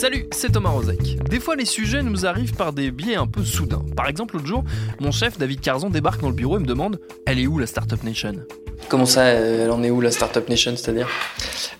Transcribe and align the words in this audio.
Salut, 0.00 0.24
c'est 0.32 0.52
Thomas 0.52 0.70
Rozek. 0.70 1.22
Des 1.28 1.40
fois, 1.40 1.56
les 1.56 1.66
sujets 1.66 2.02
nous 2.02 2.24
arrivent 2.24 2.54
par 2.54 2.72
des 2.72 2.90
biais 2.90 3.16
un 3.16 3.26
peu 3.26 3.44
soudains. 3.44 3.84
Par 3.94 4.08
exemple, 4.08 4.34
l'autre 4.36 4.46
jour, 4.46 4.64
mon 4.98 5.12
chef 5.12 5.36
David 5.36 5.60
Carzon 5.60 5.90
débarque 5.90 6.22
dans 6.22 6.30
le 6.30 6.34
bureau 6.34 6.56
et 6.56 6.58
me 6.58 6.64
demande 6.64 6.98
Elle 7.26 7.38
est 7.38 7.46
où 7.46 7.58
la 7.58 7.66
Startup 7.66 8.02
Nation? 8.02 8.32
Comment 8.88 9.04
ça, 9.04 9.24
elle 9.24 9.70
en 9.70 9.82
est 9.82 9.90
où 9.90 10.00
la 10.00 10.10
Startup 10.10 10.48
Nation, 10.48 10.74
c'est-à-dire? 10.74 11.06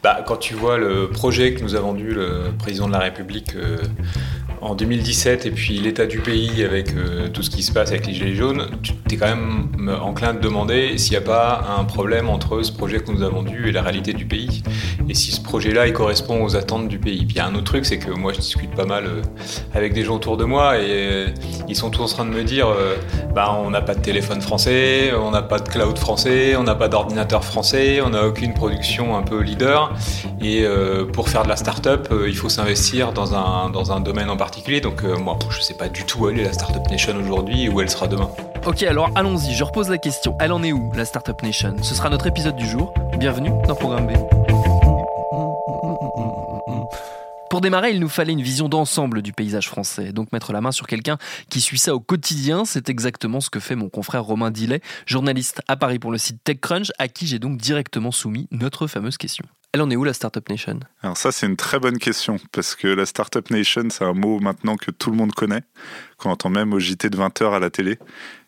Bah, 0.02 0.22
Quand 0.26 0.36
tu 0.36 0.52
vois 0.52 0.76
le 0.76 1.08
projet 1.08 1.54
que 1.54 1.62
nous 1.62 1.74
a 1.76 1.80
vendu 1.80 2.12
le 2.12 2.50
président 2.58 2.88
de 2.88 2.92
la 2.92 2.98
République 2.98 3.56
euh, 3.56 3.78
en 4.62 4.74
2017 4.74 5.46
et 5.46 5.50
puis 5.50 5.78
l'état 5.78 6.06
du 6.06 6.18
pays 6.18 6.62
avec 6.64 6.94
euh, 6.94 7.28
tout 7.28 7.42
ce 7.42 7.50
qui 7.50 7.62
se 7.62 7.72
passe 7.72 7.90
avec 7.90 8.06
les 8.06 8.12
Gilets 8.12 8.34
jaunes, 8.34 8.66
tu 8.82 8.94
es 9.14 9.16
quand 9.16 9.26
même 9.26 9.98
enclin 10.02 10.34
de 10.34 10.40
demander 10.40 10.98
s'il 10.98 11.12
n'y 11.12 11.18
a 11.18 11.22
pas 11.22 11.64
un 11.78 11.84
problème 11.84 12.28
entre 12.28 12.62
ce 12.62 12.70
projet 12.70 13.00
que 13.00 13.10
nous 13.10 13.22
avons 13.22 13.42
vendu 13.42 13.68
et 13.68 13.72
la 13.72 13.82
réalité 13.82 14.12
du 14.12 14.26
pays. 14.26 14.62
Et 15.08 15.14
si 15.14 15.30
ce 15.30 15.40
projet-là, 15.40 15.86
il 15.86 15.92
correspond 15.92 16.44
aux 16.44 16.56
attentes 16.56 16.88
du 16.88 16.98
pays. 16.98 17.24
Puis 17.24 17.36
il 17.36 17.36
y 17.36 17.40
a 17.40 17.46
un 17.46 17.54
autre 17.54 17.64
truc, 17.64 17.86
c'est 17.86 17.98
que 17.98 18.10
moi 18.10 18.32
je 18.32 18.40
discute 18.40 18.74
pas 18.74 18.84
mal 18.84 19.06
euh, 19.06 19.22
avec 19.72 19.94
des 19.94 20.04
gens 20.04 20.16
autour 20.16 20.36
de 20.36 20.44
moi 20.44 20.78
et 20.78 20.88
euh, 20.90 21.26
ils 21.68 21.76
sont 21.76 21.90
tous 21.90 22.02
en 22.02 22.06
train 22.06 22.24
de 22.26 22.30
me 22.30 22.44
dire 22.44 22.68
bah, 23.34 23.56
on 23.64 23.70
n'a 23.70 23.80
pas 23.80 23.94
de 23.94 24.00
téléphone 24.00 24.40
français, 24.40 25.12
on 25.14 25.30
n'a 25.30 25.42
pas 25.42 25.58
de 25.58 25.68
cloud 25.68 25.96
français, 25.96 26.56
on 26.56 26.64
n'a 26.64 26.74
pas 26.74 26.88
d'ordinateur 26.88 27.44
français, 27.44 28.00
on 28.04 28.10
n'a 28.10 28.26
aucune 28.26 28.54
production 28.54 29.16
un 29.16 29.22
peu 29.22 29.40
leader. 29.40 29.94
Et 30.42 30.64
pour 31.12 31.28
faire 31.28 31.44
de 31.44 31.48
la 31.48 31.56
start-up, 31.56 32.12
il 32.26 32.36
faut 32.36 32.48
s'investir 32.48 33.12
dans 33.12 33.34
un, 33.34 33.70
dans 33.70 33.92
un 33.92 34.00
domaine 34.00 34.30
en 34.30 34.36
particulier 34.36 34.49
donc 34.80 35.04
euh, 35.04 35.16
moi, 35.16 35.38
je 35.50 35.60
sais 35.60 35.74
pas 35.74 35.88
du 35.88 36.04
tout 36.04 36.20
où 36.20 36.28
elle 36.28 36.38
est 36.38 36.44
la 36.44 36.52
Startup 36.52 36.82
Nation 36.90 37.16
aujourd'hui 37.16 37.64
et 37.64 37.68
où 37.68 37.80
elle 37.80 37.90
sera 37.90 38.06
demain. 38.06 38.30
Ok, 38.66 38.82
alors 38.82 39.10
allons-y, 39.14 39.54
je 39.54 39.64
repose 39.64 39.88
la 39.88 39.98
question. 39.98 40.36
Elle 40.40 40.52
en 40.52 40.62
est 40.62 40.72
où, 40.72 40.92
la 40.94 41.04
Startup 41.04 41.40
Nation? 41.42 41.76
Ce 41.82 41.94
sera 41.94 42.10
notre 42.10 42.26
épisode 42.26 42.56
du 42.56 42.66
jour. 42.66 42.94
Bienvenue 43.18 43.50
dans 43.66 43.74
Programme 43.74 44.06
B. 44.06 44.12
Pour 47.48 47.60
démarrer, 47.60 47.90
il 47.90 47.98
nous 47.98 48.08
fallait 48.08 48.32
une 48.32 48.42
vision 48.42 48.68
d'ensemble 48.68 49.22
du 49.22 49.32
paysage 49.32 49.68
français. 49.68 50.12
Donc 50.12 50.30
mettre 50.30 50.52
la 50.52 50.60
main 50.60 50.70
sur 50.70 50.86
quelqu'un 50.86 51.18
qui 51.48 51.60
suit 51.60 51.78
ça 51.78 51.94
au 51.94 52.00
quotidien, 52.00 52.64
c'est 52.64 52.88
exactement 52.88 53.40
ce 53.40 53.50
que 53.50 53.58
fait 53.58 53.74
mon 53.74 53.88
confrère 53.88 54.22
Romain 54.22 54.52
Dillet, 54.52 54.80
journaliste 55.06 55.60
à 55.66 55.76
Paris 55.76 55.98
pour 55.98 56.12
le 56.12 56.18
site 56.18 56.44
TechCrunch, 56.44 56.92
à 56.98 57.08
qui 57.08 57.26
j'ai 57.26 57.40
donc 57.40 57.56
directement 57.56 58.12
soumis 58.12 58.46
notre 58.52 58.86
fameuse 58.86 59.16
question. 59.16 59.44
Elle 59.72 59.82
en 59.82 59.90
est 59.90 59.96
où 59.96 60.02
la 60.02 60.12
Startup 60.12 60.46
Nation? 60.48 60.80
Alors 61.00 61.16
ça 61.16 61.30
c'est 61.30 61.46
une 61.46 61.56
très 61.56 61.78
bonne 61.78 61.98
question 61.98 62.38
parce 62.50 62.74
que 62.74 62.88
la 62.88 63.06
Startup 63.06 63.48
Nation 63.50 63.84
c'est 63.90 64.04
un 64.04 64.14
mot 64.14 64.40
maintenant 64.40 64.76
que 64.76 64.90
tout 64.90 65.12
le 65.12 65.16
monde 65.16 65.32
connaît, 65.32 65.62
qu'on 66.16 66.30
entend 66.30 66.50
même 66.50 66.72
au 66.72 66.80
JT 66.80 67.08
de 67.08 67.16
20h 67.16 67.54
à 67.54 67.60
la 67.60 67.70
télé. 67.70 67.98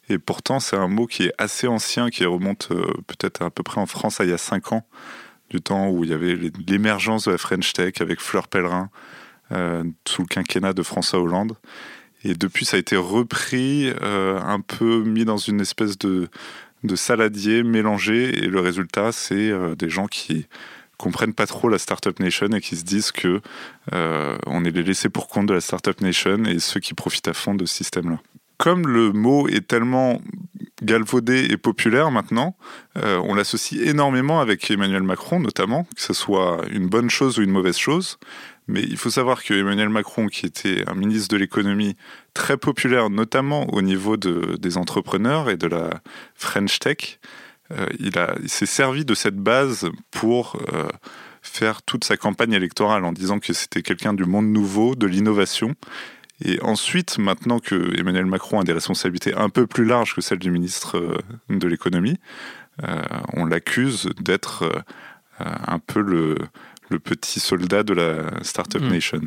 Et 0.09 0.19
pourtant 0.19 0.59
c'est 0.59 0.77
un 0.77 0.89
mot 0.89 1.07
qui 1.07 1.25
est 1.25 1.33
assez 1.39 1.69
ancien, 1.69 2.11
qui 2.11 2.25
remonte 2.25 2.69
euh, 2.73 2.93
peut-être 3.07 3.43
à 3.43 3.51
peu 3.51 3.63
près 3.63 3.81
en 3.81 3.87
France 3.87 4.19
il 4.21 4.31
y 4.31 4.33
a 4.33 4.39
5 4.39 4.73
ans, 4.73 4.85
du 5.49 5.61
temps 5.61 5.91
où 5.91 6.03
il 6.03 6.11
y 6.11 6.13
avait 6.13 6.37
l'émergence 6.67 7.27
de 7.27 7.31
la 7.31 7.39
French 7.39 7.73
Tech 7.73 7.95
avec 8.01 8.21
Fleur 8.21 8.49
Pellerin 8.49 8.91
euh, 9.53 9.85
sous 10.09 10.23
le 10.23 10.29
quinquennat 10.29 10.73
de 10.73 10.83
François 10.83 11.21
Hollande. 11.21 11.57
Et 12.25 12.35
depuis 12.35 12.65
ça 12.65 12.79
a 12.79 12.81
été 12.81 12.97
repris, 12.97 13.93
euh, 14.03 14.41
un 14.41 14.61
peu 14.61 15.05
mis 15.05 15.25
dans 15.25 15.37
une 15.37 15.61
espèce 15.61 15.99
de, 15.99 16.29
de 16.83 16.97
saladier 16.97 17.63
mélangé 17.63 18.43
et 18.43 18.49
le 18.49 18.59
résultat 18.59 19.13
c'est 19.13 19.53
des 19.77 19.89
gens 19.89 20.09
qui 20.09 20.49
comprennent 21.03 21.35
pas 21.35 21.47
trop 21.47 21.69
la 21.69 21.79
Startup 21.79 22.19
Nation 22.21 22.47
et 22.53 22.61
qui 22.61 22.77
se 22.77 22.85
disent 22.85 23.11
que 23.11 23.41
euh, 23.93 24.39
on 24.47 24.65
est 24.65 24.71
les 24.71 24.85
laissés 24.85 25.09
pour 25.09 25.27
compte 25.27 25.47
de 25.47 25.55
la 25.55 25.61
Startup 25.61 26.01
Nation 26.01 26.45
et 26.45 26.61
ceux 26.61 26.79
qui 26.79 26.95
profitent 26.95 27.27
à 27.27 27.35
fond 27.35 27.55
de 27.55 27.67
ce 27.67 27.75
système-là. 27.75 28.21
Comme 28.57 28.87
le 28.87 29.11
mot 29.11 29.49
est 29.49 29.67
tellement 29.67 30.21
galvaudé 30.81 31.49
et 31.51 31.57
populaire 31.57 32.13
maintenant, 32.13 32.57
euh, 32.97 33.21
on 33.25 33.35
l'associe 33.35 33.81
énormément 33.85 34.41
avec 34.41 34.71
Emmanuel 34.71 35.03
Macron 35.03 35.41
notamment, 35.41 35.89
que 35.97 36.03
ce 36.03 36.13
soit 36.13 36.61
une 36.71 36.87
bonne 36.87 37.11
chose 37.11 37.41
ou 37.41 37.43
une 37.43 37.51
mauvaise 37.51 37.77
chose. 37.77 38.19
Mais 38.69 38.83
il 38.83 38.97
faut 38.97 39.11
savoir 39.11 39.43
que 39.43 39.55
Emmanuel 39.55 39.89
Macron, 39.89 40.29
qui 40.29 40.47
était 40.47 40.85
un 40.87 40.95
ministre 40.95 41.35
de 41.35 41.37
l'économie 41.37 41.97
très 42.33 42.57
populaire, 42.57 43.11
notamment 43.11 43.67
au 43.75 43.83
niveau 43.83 44.17
de, 44.17 44.57
des 44.61 44.77
entrepreneurs 44.77 45.51
et 45.51 45.57
de 45.57 45.67
la 45.67 45.91
French 46.37 46.79
Tech, 46.79 47.19
euh, 47.73 47.87
il, 47.99 48.49
s'est 48.49 48.67
servi 48.67 49.05
de 49.05 49.15
cette 49.15 49.37
base 49.37 49.89
pour 50.11 50.57
euh, 50.73 50.89
faire 51.43 51.83
toute 51.83 52.05
sa 52.05 52.17
campagne 52.17 52.53
électorale 52.53 53.05
en 53.05 53.13
disant 53.13 53.39
que 53.39 53.53
c'était 53.53 53.83
quelqu'un 53.83 54.15
du 54.15 54.25
monde 54.25 54.47
nouveau, 54.47 54.95
de 54.95 55.07
l'innovation. 55.07 55.75
Et 56.45 56.61
ensuite, 56.63 57.19
maintenant 57.19 57.61
que 57.61 57.99
Emmanuel 57.99 58.27
Macron 58.27 58.61
a 58.61 58.65
des 58.65 58.73
responsabilités 58.73 59.35
un 59.35 59.49
peu 59.49 59.67
plus 59.67 59.85
larges 59.85 60.15
que 60.15 60.21
celles 60.21 60.41
du 60.41 60.51
ministre 60.51 60.99
euh, 60.99 61.19
de 61.49 61.67
l'économie, 61.69 62.19
on 63.35 63.45
l'accuse 63.45 64.09
d'être 64.19 64.83
un 65.39 65.79
peu 65.79 66.01
le, 66.01 66.37
petit 66.99 67.39
soldat 67.39 67.83
de 67.83 67.93
la 67.93 68.43
Startup 68.43 68.81
hmm. 68.81 68.89
Nation. 68.89 69.21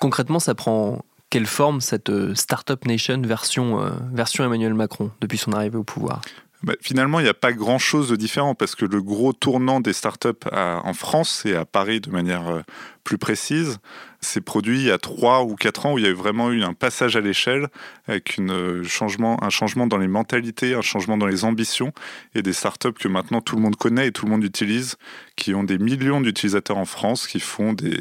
Concrètement, 0.00 0.38
ça 0.38 0.54
prend 0.54 1.04
quelle 1.30 1.46
forme 1.46 1.80
cette 1.80 2.12
Startup 2.34 2.84
Nation 2.84 3.22
version, 3.22 3.90
version 4.12 4.44
Emmanuel 4.44 4.74
Macron 4.74 5.10
depuis 5.22 5.38
son 5.38 5.52
arrivée 5.54 5.78
au 5.78 5.82
pouvoir? 5.82 6.20
Bah, 6.62 6.74
finalement, 6.80 7.20
il 7.20 7.22
n'y 7.22 7.28
a 7.28 7.34
pas 7.34 7.52
grand-chose 7.52 8.08
de 8.08 8.16
différent 8.16 8.54
parce 8.54 8.74
que 8.74 8.84
le 8.84 9.00
gros 9.00 9.32
tournant 9.32 9.80
des 9.80 9.92
startups 9.92 10.28
en 10.52 10.92
France 10.92 11.44
et 11.46 11.54
à 11.54 11.64
Paris 11.64 12.00
de 12.00 12.10
manière 12.10 12.48
euh, 12.48 12.62
plus 13.10 13.18
précise, 13.18 13.80
c'est 14.20 14.40
produit 14.40 14.78
il 14.78 14.84
y 14.84 14.90
a 14.90 14.98
3 14.98 15.42
ou 15.44 15.56
4 15.56 15.86
ans 15.86 15.94
où 15.94 15.98
il 15.98 16.04
y 16.04 16.08
a 16.08 16.12
vraiment 16.12 16.52
eu 16.52 16.62
un 16.62 16.74
passage 16.74 17.16
à 17.16 17.20
l'échelle 17.20 17.68
avec 18.06 18.36
une 18.36 18.52
euh, 18.52 18.84
changement, 18.84 19.42
un 19.42 19.50
changement 19.50 19.88
dans 19.88 19.96
les 19.96 20.06
mentalités, 20.06 20.74
un 20.74 20.80
changement 20.82 21.16
dans 21.16 21.26
les 21.26 21.44
ambitions 21.44 21.92
et 22.36 22.42
des 22.42 22.52
startups 22.52 22.92
que 22.92 23.08
maintenant 23.08 23.40
tout 23.40 23.56
le 23.56 23.62
monde 23.62 23.74
connaît 23.74 24.08
et 24.08 24.12
tout 24.12 24.26
le 24.26 24.30
monde 24.30 24.44
utilise, 24.44 24.96
qui 25.34 25.54
ont 25.54 25.64
des 25.64 25.78
millions 25.78 26.20
d'utilisateurs 26.20 26.76
en 26.76 26.84
France, 26.84 27.26
qui 27.26 27.40
font 27.40 27.72
des, 27.72 27.96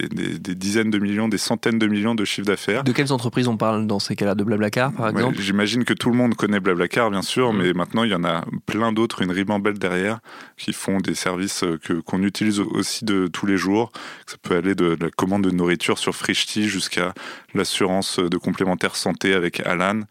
dizaines 0.55 0.91
de 0.91 0.99
millions, 0.99 1.27
des 1.27 1.37
centaines 1.37 1.79
de 1.79 1.87
millions 1.87 2.13
de 2.15 2.25
chiffres 2.25 2.47
d'affaires. 2.47 2.83
De 2.83 2.91
quelles 2.91 3.13
entreprises 3.13 3.47
on 3.47 3.57
parle 3.57 3.87
dans 3.87 3.99
ces 3.99 4.15
cas-là? 4.15 4.35
De 4.35 4.43
Blablacar 4.43 4.91
par 4.91 5.09
exemple? 5.09 5.39
J'imagine 5.39 5.85
que 5.85 5.93
tout 5.93 6.11
le 6.11 6.17
monde 6.17 6.35
connaît 6.35 6.59
Blablacar 6.59 7.09
bien 7.09 7.23
sûr, 7.23 7.51
mm. 7.51 7.57
mais 7.57 7.73
maintenant 7.73 8.03
il 8.03 8.11
y 8.11 8.15
en 8.15 8.25
a 8.25 8.45
plein 8.67 8.91
d'autres, 8.91 9.23
une 9.23 9.31
ribambelle 9.31 9.79
derrière, 9.79 10.19
qui 10.57 10.73
font 10.73 10.97
des 10.99 11.15
services 11.15 11.63
euh, 11.63 11.79
que, 11.81 11.93
qu'on 11.93 12.21
utilise 12.21 12.59
aussi 12.59 13.05
de 13.05 13.27
tous 13.27 13.47
les 13.47 13.57
jours. 13.57 13.91
Ça 14.27 14.35
peut 14.41 14.55
aller 14.55 14.75
de 14.75 14.98
la 14.99 15.09
commande 15.09 15.43
de 15.43 15.51
nourriture 15.51 15.97
sur 15.97 16.15
Frishti 16.15 16.67
jusqu'à 16.67 17.13
l'assurance 17.53 18.19
de 18.19 18.37
complémentaire 18.37 18.95
santé 18.95 19.33
avec 19.33 19.59
Alan, 19.61 20.01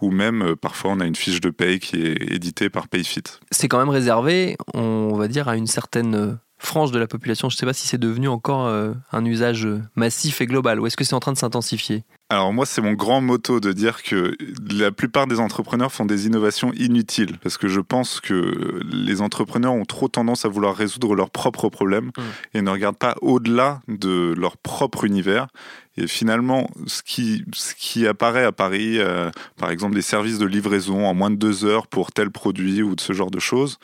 ou 0.00 0.10
même 0.10 0.42
euh, 0.42 0.56
parfois 0.56 0.92
on 0.92 1.00
a 1.00 1.06
une 1.06 1.16
fiche 1.16 1.40
de 1.40 1.50
paye 1.50 1.78
qui 1.78 2.02
est 2.02 2.32
éditée 2.32 2.70
par 2.70 2.88
Payfit. 2.88 3.22
C'est 3.50 3.68
quand 3.68 3.78
même 3.78 3.88
réservé, 3.88 4.56
on 4.74 5.14
va 5.16 5.28
dire, 5.28 5.48
à 5.48 5.56
une 5.56 5.66
certaine 5.66 6.14
euh, 6.14 6.32
frange 6.58 6.90
de 6.90 6.98
la 6.98 7.06
population. 7.06 7.48
Je 7.48 7.56
ne 7.56 7.58
sais 7.58 7.66
pas 7.66 7.72
si 7.72 7.86
c'est 7.86 7.98
devenu 7.98 8.28
encore 8.28 8.66
euh, 8.66 8.92
un 9.12 9.24
usage 9.24 9.68
massif 9.94 10.40
et 10.40 10.46
global, 10.46 10.80
ou 10.80 10.86
est-ce 10.86 10.96
que 10.96 11.04
c'est 11.04 11.14
en 11.14 11.20
train 11.20 11.32
de 11.32 11.38
s'intensifier? 11.38 12.04
Alors 12.30 12.52
moi, 12.52 12.66
c'est 12.66 12.82
mon 12.82 12.92
grand 12.92 13.22
motto 13.22 13.58
de 13.58 13.72
dire 13.72 14.02
que 14.02 14.36
la 14.70 14.90
plupart 14.90 15.26
des 15.26 15.40
entrepreneurs 15.40 15.90
font 15.92 16.04
des 16.04 16.26
innovations 16.26 16.72
inutiles, 16.74 17.38
parce 17.38 17.56
que 17.56 17.68
je 17.68 17.80
pense 17.80 18.20
que 18.20 18.82
les 18.92 19.22
entrepreneurs 19.22 19.72
ont 19.72 19.86
trop 19.86 20.08
tendance 20.08 20.44
à 20.44 20.48
vouloir 20.48 20.76
résoudre 20.76 21.14
leurs 21.14 21.30
propres 21.30 21.70
problèmes 21.70 22.10
Mm. 22.18 22.22
et 22.54 22.62
ne 22.62 22.70
regardent 22.70 22.98
pas 22.98 23.14
au-delà 23.22 23.80
de 23.88 24.34
leur 24.36 24.56
propre 24.56 25.04
univers. 25.04 25.48
Et 25.96 26.06
finalement, 26.06 26.70
ce 26.86 27.02
qui, 27.02 27.44
ce 27.52 27.74
qui 27.74 28.06
apparaît 28.06 28.44
à 28.44 28.52
Paris, 28.52 28.98
euh, 28.98 29.30
par 29.56 29.70
exemple 29.70 29.96
des 29.96 30.02
services 30.02 30.38
de 30.38 30.46
livraison 30.46 31.06
en 31.06 31.12
moins 31.14 31.30
de 31.30 31.36
deux 31.36 31.64
heures 31.64 31.88
pour 31.88 32.12
tel 32.12 32.30
produit 32.30 32.82
ou 32.82 32.94
de 32.94 33.00
ce 33.00 33.12
genre 33.12 33.32
de 33.32 33.40
choses, 33.40 33.78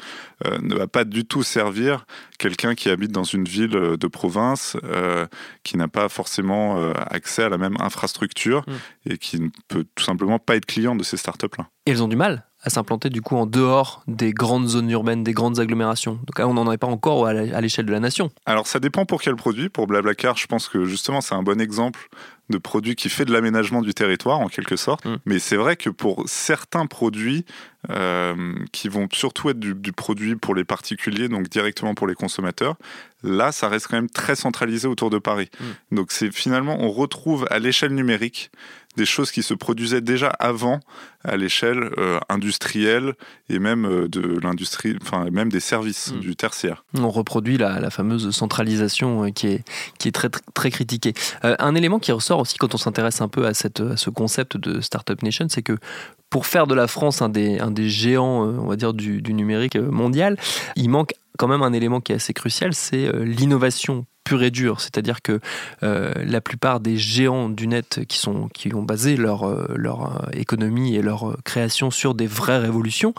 euh, 0.44 0.58
ne 0.62 0.76
va 0.76 0.86
pas 0.86 1.02
du 1.02 1.24
tout 1.24 1.42
servir 1.42 2.06
quelqu'un 2.38 2.76
qui 2.76 2.88
habite 2.88 3.10
dans 3.10 3.24
une 3.24 3.46
ville 3.46 3.74
euh, 3.74 3.96
de 3.96 4.06
province, 4.06 4.76
euh, 4.84 5.26
qui 5.64 5.76
n'a 5.76 5.88
pas 5.88 6.08
forcément 6.08 6.92
accès 7.10 7.42
à 7.42 7.48
la 7.48 7.58
même 7.58 7.76
infrastructure 7.80 8.33
Mm. 8.34 9.10
et 9.10 9.18
qui 9.18 9.40
ne 9.40 9.48
peut 9.68 9.84
tout 9.94 10.04
simplement 10.04 10.38
pas 10.38 10.56
être 10.56 10.66
client 10.66 10.94
de 10.96 11.02
ces 11.02 11.16
startups-là. 11.16 11.68
Et 11.86 11.92
elles 11.92 12.02
ont 12.02 12.08
du 12.08 12.16
mal 12.16 12.46
à 12.64 12.70
s'implanter 12.70 13.10
du 13.10 13.20
coup 13.20 13.36
en 13.36 13.46
dehors 13.46 14.02
des 14.06 14.32
grandes 14.32 14.66
zones 14.66 14.90
urbaines, 14.90 15.22
des 15.22 15.34
grandes 15.34 15.60
agglomérations. 15.60 16.14
Donc 16.24 16.38
là, 16.38 16.48
on 16.48 16.54
n'en 16.54 16.70
est 16.72 16.78
pas 16.78 16.86
encore 16.86 17.26
à 17.26 17.60
l'échelle 17.60 17.84
de 17.84 17.92
la 17.92 18.00
nation. 18.00 18.30
Alors 18.46 18.66
ça 18.66 18.80
dépend 18.80 19.04
pour 19.04 19.20
quel 19.20 19.36
produit. 19.36 19.68
Pour 19.68 19.86
Blablacar, 19.86 20.36
je 20.36 20.46
pense 20.46 20.68
que 20.68 20.86
justement 20.86 21.20
c'est 21.20 21.34
un 21.34 21.42
bon 21.42 21.60
exemple 21.60 22.08
de 22.50 22.58
produit 22.58 22.94
qui 22.94 23.08
fait 23.08 23.24
de 23.24 23.32
l'aménagement 23.32 23.80
du 23.80 23.94
territoire 23.94 24.40
en 24.40 24.48
quelque 24.48 24.76
sorte. 24.76 25.04
Mm. 25.04 25.16
Mais 25.24 25.38
c'est 25.38 25.56
vrai 25.56 25.76
que 25.76 25.88
pour 25.90 26.24
certains 26.26 26.86
produits 26.86 27.44
euh, 27.90 28.54
qui 28.72 28.88
vont 28.88 29.08
surtout 29.12 29.50
être 29.50 29.58
du, 29.58 29.74
du 29.74 29.92
produit 29.92 30.36
pour 30.36 30.54
les 30.54 30.64
particuliers, 30.64 31.28
donc 31.28 31.48
directement 31.48 31.94
pour 31.94 32.06
les 32.06 32.14
consommateurs, 32.14 32.76
là 33.22 33.52
ça 33.52 33.68
reste 33.68 33.88
quand 33.88 33.96
même 33.96 34.10
très 34.10 34.36
centralisé 34.36 34.86
autour 34.86 35.10
de 35.10 35.18
Paris. 35.18 35.48
Mm. 35.58 35.96
Donc 35.96 36.12
c'est 36.12 36.30
finalement 36.32 36.76
on 36.80 36.90
retrouve 36.90 37.46
à 37.50 37.58
l'échelle 37.58 37.94
numérique 37.94 38.50
des 38.96 39.06
choses 39.06 39.30
qui 39.30 39.42
se 39.42 39.54
produisaient 39.54 40.00
déjà 40.00 40.28
avant 40.28 40.80
à 41.24 41.36
l'échelle 41.36 41.90
euh, 41.98 42.18
industrielle 42.28 43.14
et 43.48 43.58
même 43.58 43.86
euh, 43.86 44.08
de 44.08 44.38
l'industrie, 44.42 44.96
enfin 45.02 45.30
même 45.30 45.50
des 45.50 45.60
services 45.60 46.04
Mm. 46.12 46.20
du 46.20 46.36
tertiaire. 46.36 46.84
On 46.98 47.10
reproduit 47.10 47.56
la, 47.56 47.80
la 47.80 47.90
fameuse 47.90 48.30
centralisation 48.30 49.24
euh, 49.24 49.30
qui 49.30 49.48
est, 49.48 49.64
qui 49.98 50.08
est 50.08 50.12
très, 50.12 50.28
très, 50.28 50.70
critiquée. 50.70 51.14
Euh, 51.44 51.56
un 51.58 51.74
élément 51.74 51.98
qui 51.98 52.12
ressort 52.12 52.40
aussi 52.40 52.58
quand 52.58 52.74
on 52.74 52.78
s'intéresse 52.78 53.20
un 53.20 53.28
peu 53.28 53.46
à, 53.46 53.54
cette, 53.54 53.80
à 53.80 53.96
ce 53.96 54.10
concept 54.10 54.56
de 54.56 54.80
Startup 54.80 55.22
Nation, 55.22 55.46
c'est 55.48 55.62
que 55.62 55.76
pour 56.30 56.46
faire 56.46 56.66
de 56.66 56.74
la 56.74 56.88
France 56.88 57.22
un 57.22 57.28
des, 57.28 57.58
un 57.60 57.70
des 57.70 57.88
géants, 57.88 58.42
on 58.42 58.66
va 58.66 58.76
dire, 58.76 58.92
du, 58.92 59.22
du 59.22 59.34
numérique 59.34 59.76
mondial, 59.76 60.36
il 60.74 60.88
manque 60.90 61.14
quand 61.38 61.48
même 61.48 61.62
un 61.62 61.72
élément 61.72 62.00
qui 62.00 62.12
est 62.12 62.16
assez 62.16 62.32
crucial, 62.32 62.74
c'est 62.74 63.10
l'innovation 63.22 64.06
pure 64.24 64.42
et 64.42 64.50
dure. 64.50 64.80
C'est-à-dire 64.80 65.22
que 65.22 65.40
euh, 65.82 66.12
la 66.24 66.40
plupart 66.40 66.80
des 66.80 66.96
géants 66.96 67.48
du 67.48 67.68
net 67.68 68.00
qui, 68.08 68.26
ont 68.74 68.82
basé 68.82 69.16
leur, 69.16 69.46
euh, 69.46 69.66
leur 69.76 70.24
euh, 70.24 70.30
économie 70.32 70.96
et 70.96 71.02
leur 71.02 71.36
création 71.44 71.90
sur 71.90 72.14
des 72.14 72.26
vraies 72.26 72.58
révolutions 72.58 73.14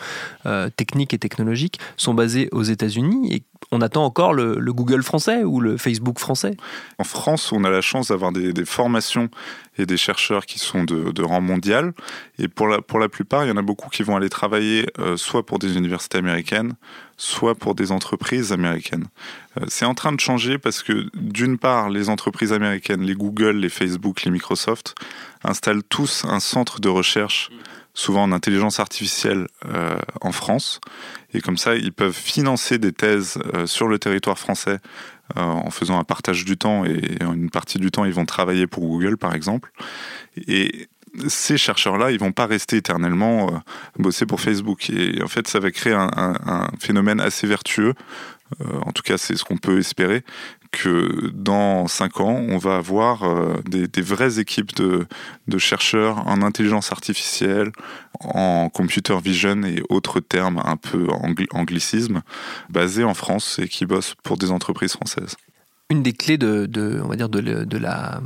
techniques 0.76 1.14
et 1.14 1.20
technologiques 1.20 1.80
sont 1.98 2.14
basés 2.14 2.50
aux 2.52 2.64
États-Unis 2.64 3.44
on 3.72 3.82
attend 3.82 4.06
encore 4.06 4.34
le, 4.34 4.60
le 4.60 4.74
Google 4.74 5.04
français 5.04 5.44
ou 5.44 5.60
le 5.60 5.78
Facebook 5.78 6.20
français? 6.20 6.56
En 6.98 7.04
France, 7.04 7.52
on 7.52 7.64
a 7.64 7.70
la 7.70 7.82
chance 7.82 8.10
d'avoir 8.10 8.32
des, 8.32 8.54
formations 8.66 9.30
et 9.78 9.86
des 9.86 9.98
chercheurs 9.98 10.46
qui 10.46 10.60
sont 10.60 10.84
de, 10.84 11.12
de 11.12 11.24
rang 11.24 11.42
mondial. 11.42 11.94
Et 12.40 12.48
pour 12.48 12.68
la, 12.68 12.82
pour 12.82 13.00
la 13.00 13.10
plupart, 13.10 13.46
il 13.46 13.50
y 13.50 13.52
en 13.52 13.58
a 13.58 13.62
beaucoup 13.62 13.90
qui 13.90 14.04
vont 14.04 14.16
aller 14.16 14.30
travailler 14.30 14.88
euh, 15.00 15.18
soit 15.18 15.46
pour 15.46 15.60
des 15.60 15.78
universités 15.78 16.18
américaines, 16.18 16.74
soit 17.18 17.56
pour 17.56 17.76
des 17.76 17.92
entreprises 17.92 18.52
américaines. 18.52 19.06
Euh, 19.60 19.66
c'est 19.68 19.86
en 19.86 19.94
train 19.94 20.12
de 20.12 20.20
changer 20.20 20.58
parce 20.58 20.84
que, 20.84 21.08
d'une 21.14 21.58
part, 21.58 21.90
les 21.90 22.10
entreprises 22.10 22.54
américaines, 22.54 23.02
les 23.02 23.16
Google, 23.16 23.58
les 23.58 23.70
Facebook, 23.70 24.24
les 24.24 24.32
Microsoft, 24.32 24.96
installent 25.44 25.84
tous 25.84 26.26
un 26.26 26.40
centre 26.40 26.80
de 26.80 26.90
recherche, 26.90 27.50
souvent 27.96 28.24
en 28.24 28.32
intelligence 28.32 28.80
artificielle, 28.80 29.48
euh, 29.66 29.98
en 30.22 30.32
France. 30.32 30.80
Et 31.34 31.42
comme 31.42 31.58
ça, 31.58 31.76
ils 31.76 31.94
peuvent 31.94 32.14
financer 32.14 32.78
des 32.78 32.92
thèses 32.92 33.40
euh, 33.56 33.66
sur 33.66 33.88
le 33.88 33.98
territoire 33.98 34.38
français 34.38 34.78
euh, 35.38 35.42
en 35.42 35.72
faisant 35.72 35.98
un 35.98 36.04
partage 36.04 36.46
du 36.46 36.58
temps 36.58 36.86
et 36.86 37.18
une 37.22 37.50
partie 37.50 37.80
du 37.80 37.90
temps 37.90 38.06
ils 38.06 38.14
vont 38.14 38.28
travailler 38.28 38.68
pour 38.68 38.84
Google 38.84 39.18
par 39.18 39.34
exemple 39.34 39.72
et 40.48 40.88
ces 41.28 41.58
chercheurs-là, 41.58 42.12
ils 42.12 42.20
vont 42.20 42.34
pas 42.34 42.46
rester 42.46 42.76
éternellement 42.76 43.64
bosser 43.98 44.26
pour 44.26 44.42
Facebook. 44.42 44.90
Et 44.90 45.24
en 45.24 45.30
fait, 45.30 45.48
ça 45.48 45.62
va 45.62 45.72
créer 45.72 45.94
un, 45.94 46.68
phénomène 46.82 47.22
assez 47.22 47.48
vertueux. 47.48 47.94
En 48.82 48.92
tout 48.92 49.02
cas, 49.02 49.18
c'est 49.18 49.38
ce 49.38 49.46
qu'on 49.46 49.56
peut 49.56 49.80
espérer 49.80 50.26
que 50.76 51.32
dans 51.34 51.88
cinq 51.88 52.20
ans, 52.20 52.36
on 52.50 52.58
va 52.58 52.76
avoir 52.78 53.24
euh, 53.24 53.56
des, 53.66 54.02
vraies 54.02 54.40
équipes 54.40 54.76
de, 54.76 55.08
de 55.48 55.58
chercheurs 55.58 56.28
en 56.28 56.42
intelligence 56.42 56.92
artificielle, 56.92 57.72
en 58.20 58.70
computer 58.70 59.18
vision 59.24 59.64
et 59.64 59.82
autres 59.90 60.20
termes 60.20 60.62
un 60.64 60.78
peu 60.78 61.08
angli- 61.08 61.48
anglicisme, 61.52 62.22
basés 62.70 63.04
en 63.04 63.14
France 63.14 63.60
et 63.60 63.68
qui 63.68 63.86
bossent 63.86 64.16
pour 64.24 64.38
des 64.38 64.52
entreprises 64.52 64.94
françaises. 64.94 65.36
Une 65.90 66.04
des 66.04 66.14
clés 66.14 66.38
de, 66.38 66.66
de- 66.66 67.00
on 67.04 67.08
va 67.08 67.16
dire 67.16 67.30
de 67.30 67.78
la, 67.78 68.22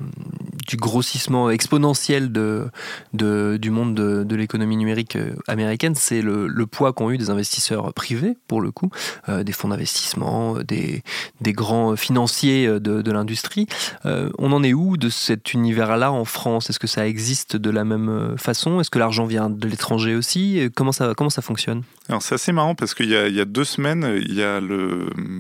du 0.70 0.78
grossissement 0.78 1.50
exponentiel 1.50 2.32
du 2.32 3.70
monde 3.72 3.96
de, 3.96 4.36
l'économie 4.36 4.78
numérique 4.78 5.16
euh, 5.16 5.34
américaine, 5.48 5.96
c'est 5.96 6.22
le, 6.22 6.48
poids 6.68 6.94
qu'ont 6.94 7.10
eu 7.10 7.18
des 7.18 7.32
investisseurs 7.32 7.92
privés, 7.94 8.38
pour 8.48 8.62
le 8.62 8.70
coup, 8.70 8.92
euh, 9.28 9.44
des 9.44 9.52
fonds 9.52 9.70
d'investissement, 9.70 10.58
euh, 10.58 10.64
des, 10.64 11.54
grands 11.54 11.96
financiers 11.96 12.68
de, 12.80 13.12
l'industrie. 13.12 13.66
On 14.06 14.52
en 14.52 14.62
est 14.62 14.74
où 14.74 14.98
de 14.98 15.10
cet 15.10 15.54
univers-là 15.56 16.12
en 16.12 16.26
France? 16.26 16.70
Est-ce 16.70 16.78
que 16.78 16.86
ça 16.88 17.08
existe 17.08 17.56
de 17.56 17.72
la 17.72 17.84
même 17.84 18.36
façon? 18.38 18.80
Est-ce 18.80 18.92
que 18.92 19.00
l'argent 19.00 19.26
vient 19.26 19.50
de 19.50 19.68
l'étranger 19.68 20.14
aussi? 20.14 20.70
Comment 20.76 20.92
ça, 20.92 21.14
comment 21.18 21.32
ça 21.32 21.42
fonctionne? 21.42 21.82
Alors 22.08 22.22
c'est 22.22 22.36
assez 22.36 22.52
marrant 22.52 22.76
parce 22.76 22.94
qu'il 22.94 23.10
y, 23.10 23.16
a- 23.16 23.28
y 23.28 23.42
a 23.42 23.46
deux 23.46 23.64
semaines, 23.64 24.20
il 24.22 24.36
y 24.36 24.44
a 24.44 24.62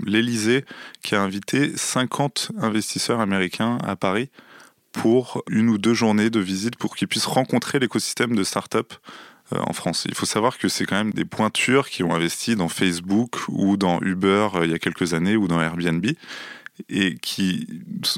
l'Élysée 0.08 0.66
qui 1.04 1.14
a 1.14 1.22
invité 1.22 1.72
50 1.76 2.52
investisseurs 2.60 3.20
américains 3.20 3.78
à 3.86 3.96
Paris 3.96 4.30
pour 4.92 5.44
une 5.50 5.70
ou 5.70 5.78
deux 5.78 5.94
journées 5.94 6.30
de 6.30 6.40
visite 6.40 6.76
pour 6.76 6.96
qu'ils 6.96 7.08
puissent 7.08 7.26
rencontrer 7.26 7.80
l'écosystème 7.80 8.36
de 8.36 8.44
start-up 8.44 8.94
euh, 9.54 9.60
en 9.66 9.74
France. 9.74 10.06
Il 10.08 10.16
faut 10.16 10.26
savoir 10.26 10.58
que 10.58 10.68
c'est 10.68 10.86
quand 10.86 10.98
même 10.98 11.12
des 11.12 11.26
pointures 11.26 11.90
qui 11.90 12.04
ont 12.04 12.14
investi 12.14 12.56
dans 12.56 12.70
Facebook 12.70 13.38
ou 13.48 13.78
dans 13.78 14.00
Uber 14.02 14.50
euh, 14.56 14.66
il 14.66 14.72
y 14.72 14.74
a 14.74 14.80
quelques 14.80 15.14
années 15.14 15.36
ou 15.36 15.48
dans 15.48 15.62
Airbnb 15.62 16.06
et 16.88 17.16
qui 17.16 17.68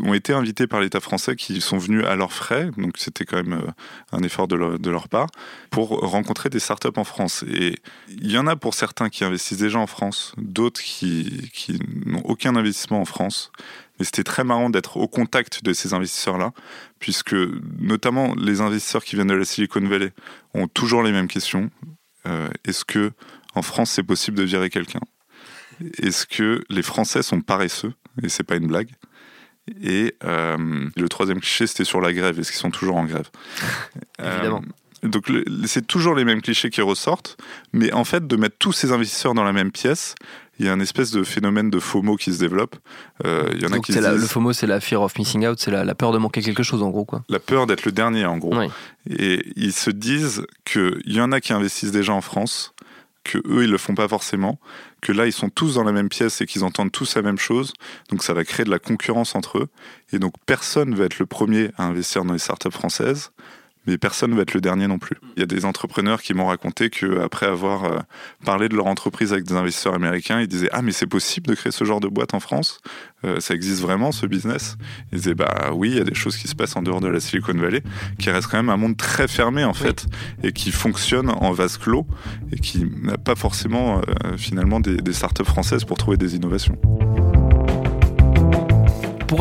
ont 0.04 0.14
été 0.14 0.34
invités 0.34 0.68
par 0.68 0.82
l'État 0.82 1.00
français, 1.00 1.36
qui 1.36 1.62
sont 1.62 1.78
venus 1.78 2.06
à 2.06 2.16
leurs 2.16 2.34
frais, 2.34 2.70
donc 2.78 2.98
c'était 2.98 3.26
quand 3.26 3.38
même 3.38 3.54
euh, 3.54 3.72
un 4.12 4.22
effort 4.22 4.48
de 4.48 4.56
leur, 4.56 5.10
part, 5.10 5.28
pour 5.72 5.90
rencontrer 6.02 6.50
des 6.50 6.60
startups 6.60 6.90
en 6.96 7.04
France. 7.04 7.44
Et 7.52 7.80
il 8.10 8.32
y 8.32 8.38
en 8.38 8.46
a 8.48 8.56
pour 8.56 8.74
certains 8.74 9.10
qui 9.10 9.24
investissent 9.24 9.58
déjà 9.58 9.80
en 9.80 9.88
France, 9.88 10.34
d'autres 10.38 10.82
qui 10.82 11.80
n'ont 12.06 12.22
aucun 12.24 12.56
investissement 12.56 13.02
en 13.02 13.06
France. 13.06 13.52
Mais 14.01 14.06
c'était 14.06 14.24
très 14.24 14.44
marrant 14.44 14.71
d'être 14.71 14.98
au 14.98 15.07
contact 15.07 15.63
de 15.63 15.74
ces 15.74 15.94
investisseurs-là, 15.94 16.53
puisque 16.98 17.36
notamment 17.77 18.33
les 18.33 18.59
investisseurs 18.59 19.03
qui 19.03 19.15
viennent 19.15 19.27
de 19.27 19.36
la 19.36 19.45
Silicon 19.45 19.88
Valley 19.88 20.12
ont 20.55 20.67
toujours 20.67 21.03
les 21.03 21.12
mêmes 21.12 21.27
questions. 21.27 21.70
Euh, 22.25 22.50
Est-ce 22.65 22.84
que 22.84 23.12
en 23.53 23.62
France 23.62 23.91
c'est 23.91 24.01
possible 24.01 24.38
de 24.38 24.41
virer 24.41 24.72
quelqu'un? 24.72 25.01
Est-ce 26.00 26.25
que 26.25 26.63
les 26.72 26.81
Français 26.81 27.22
sont 27.22 27.41
paresseux? 27.41 27.93
Et 28.24 28.29
c'est 28.29 28.41
pas 28.41 28.55
une 28.55 28.65
blague. 28.65 28.89
Et 29.84 30.15
euh, 30.24 30.89
le 30.98 31.08
troisième 31.08 31.39
cliché, 31.39 31.67
c'était 31.67 31.84
sur 31.84 32.01
la 32.01 32.12
grève. 32.12 32.39
Est-ce 32.39 32.51
qu'ils 32.51 32.60
sont 32.60 32.72
toujours 32.72 32.96
en 32.96 33.05
grève? 33.05 33.29
Évidemment. 34.17 34.63
Euh, 35.03 35.08
donc 35.08 35.31
c'est 35.65 35.86
toujours 35.86 36.15
les 36.15 36.25
mêmes 36.25 36.41
clichés 36.41 36.72
qui 36.72 36.81
ressortent, 36.81 37.38
mais 37.72 37.93
en 37.93 38.03
fait 38.03 38.25
de 38.25 38.36
mettre 38.36 38.55
tous 38.58 38.72
ces 38.72 38.91
investisseurs 38.91 39.36
dans 39.36 39.43
la 39.43 39.53
même 39.53 39.72
pièce, 39.72 40.15
il 40.62 40.68
y 40.68 40.70
a 40.70 40.74
un 40.74 40.80
espèce 40.80 41.12
de 41.12 41.24
phénomène 41.24 41.70
de 41.70 41.80
FOMO 41.80 42.15
qui 42.18 42.32
se 42.34 42.39
développe. 42.39 42.75
Euh, 43.25 43.50
il 43.53 43.62
y 43.62 43.65
en 43.65 43.70
a 43.72 43.75
Donc 43.75 43.86
qui 43.86 43.94
c'est 43.94 44.00
se 44.00 44.03
la- 44.03 44.12
disent 44.13 44.22
le 44.22 44.27
FOMO, 44.27 44.53
c'est 44.53 44.68
la 44.68 44.80
fear 44.80 45.01
of 45.01 45.18
missing 45.18 45.46
out, 45.48 45.60
c'est 45.60 45.72
la, 45.72 45.84
la 45.84 45.96
peur 45.96 46.12
de 46.12 46.18
manquer 46.20 46.41
quelque 46.41 46.63
chose 46.63 46.82
en 46.84 46.89
gros. 46.89 47.03
Quoi. 47.06 47.24
la 47.30 47.39
peur 47.39 47.65
d'être 47.68 47.84
le 47.86 47.91
dernier 47.91 48.25
en 48.25 48.38
gros. 48.38 48.56
Oui. 48.58 48.68
Et 49.10 49.44
ils 49.56 49.74
se 49.74 49.89
disent 49.89 50.46
qu'il 50.65 51.01
y 51.06 51.20
en 51.20 51.32
a 51.32 51.41
qui 51.41 51.51
investissent 51.53 51.91
déjà 51.91 52.13
en 52.13 52.22
France, 52.22 52.74
que 53.24 53.38
eux 53.48 53.63
ils 53.63 53.72
le 53.72 53.77
font 53.77 53.96
pas 53.96 54.08
forcément, 54.08 54.60
que 55.01 55.12
là 55.12 55.25
ils 55.25 55.34
sont 55.34 55.50
tous 55.50 55.75
dans 55.75 55.84
la 55.84 55.91
même 55.91 56.10
pièce 56.10 56.41
et 56.41 56.46
qu'ils 56.46 56.63
entendent 56.63 56.91
tous 56.91 57.15
la 57.15 57.22
même 57.22 57.38
chose, 57.39 57.74
donc 58.10 58.24
ça 58.24 58.34
va 58.34 58.44
créer 58.44 58.63
de 58.65 58.72
la 58.72 58.80
concurrence 58.80 59.36
entre 59.36 59.58
eux, 59.60 59.68
et 60.13 60.20
donc 60.20 60.34
personne 60.46 60.94
va 60.96 61.06
être 61.06 61.20
le 61.20 61.25
premier 61.25 61.70
à 61.77 61.84
investir 61.86 62.24
dans 62.24 62.34
les 62.34 62.39
startups 62.39 62.72
françaises, 62.72 63.32
mais 63.88 63.98
personne 63.98 64.36
va 64.36 64.44
être 64.44 64.54
le 64.54 64.62
dernier 64.62 64.88
non 64.88 65.00
plus. 65.00 65.18
Il 65.36 65.40
y 65.40 65.44
a 65.44 65.48
des 65.48 65.66
entrepreneurs 65.66 66.22
qui 66.22 66.34
m'ont 66.34 66.48
raconté 66.48 66.90
que 66.90 67.22
après 67.22 67.46
avoir 67.46 67.86
euh, 67.86 68.00
parlé 68.46 68.70
de 68.70 68.76
leur 68.76 68.88
entreprise 68.88 69.34
avec 69.34 69.46
des 69.46 69.56
investisseurs 69.56 69.96
américains, 69.96 70.40
ils 70.40 70.48
disaient 70.48 70.70
ah 70.72 70.82
mais 70.82 70.92
c'est 70.92 71.08
possible 71.08 71.48
de 71.48 71.56
créer 71.56 71.72
ce 71.72 71.84
genre 71.84 72.00
de 72.00 72.08
boîte 72.08 72.34
en 72.34 72.40
France, 72.40 72.80
Euh, 73.24 73.40
ça 73.40 73.54
existe 73.54 73.82
vraiment 73.82 74.12
ce 74.12 74.26
business? 74.26 74.78
Ils 75.12 75.20
disaient 75.20 75.36
bah 75.36 75.70
oui 75.74 75.92
il 75.92 75.98
y 75.98 76.02
a 76.02 76.04
des 76.04 76.16
choses 76.16 76.38
qui 76.38 76.48
se 76.48 76.56
passent 76.56 76.76
en 76.76 76.82
dehors 76.82 77.02
de 77.02 77.08
la 77.08 77.20
Silicon 77.20 77.54
Valley, 77.54 77.84
qui 78.18 78.32
reste 78.32 78.48
quand 78.48 78.58
même 78.58 78.70
un 78.70 78.78
monde 78.78 78.98
très 78.98 79.28
fermé 79.28 79.64
en 79.64 79.76
fait 79.76 80.08
et 80.42 80.52
qui 80.54 80.72
fonctionne 80.72 81.30
en 81.30 81.52
vase 81.52 81.78
clos 81.78 82.08
et 82.52 82.60
qui 82.60 82.86
n'a 83.04 83.20
pas 83.20 83.36
forcément 83.36 84.00
euh, 84.00 84.38
finalement 84.38 84.80
des, 84.80 84.98
des 84.98 85.14
startups 85.14 85.46
françaises 85.46 85.86
pour 85.86 85.98
trouver 85.98 86.18
des 86.18 86.36
innovations. 86.36 86.78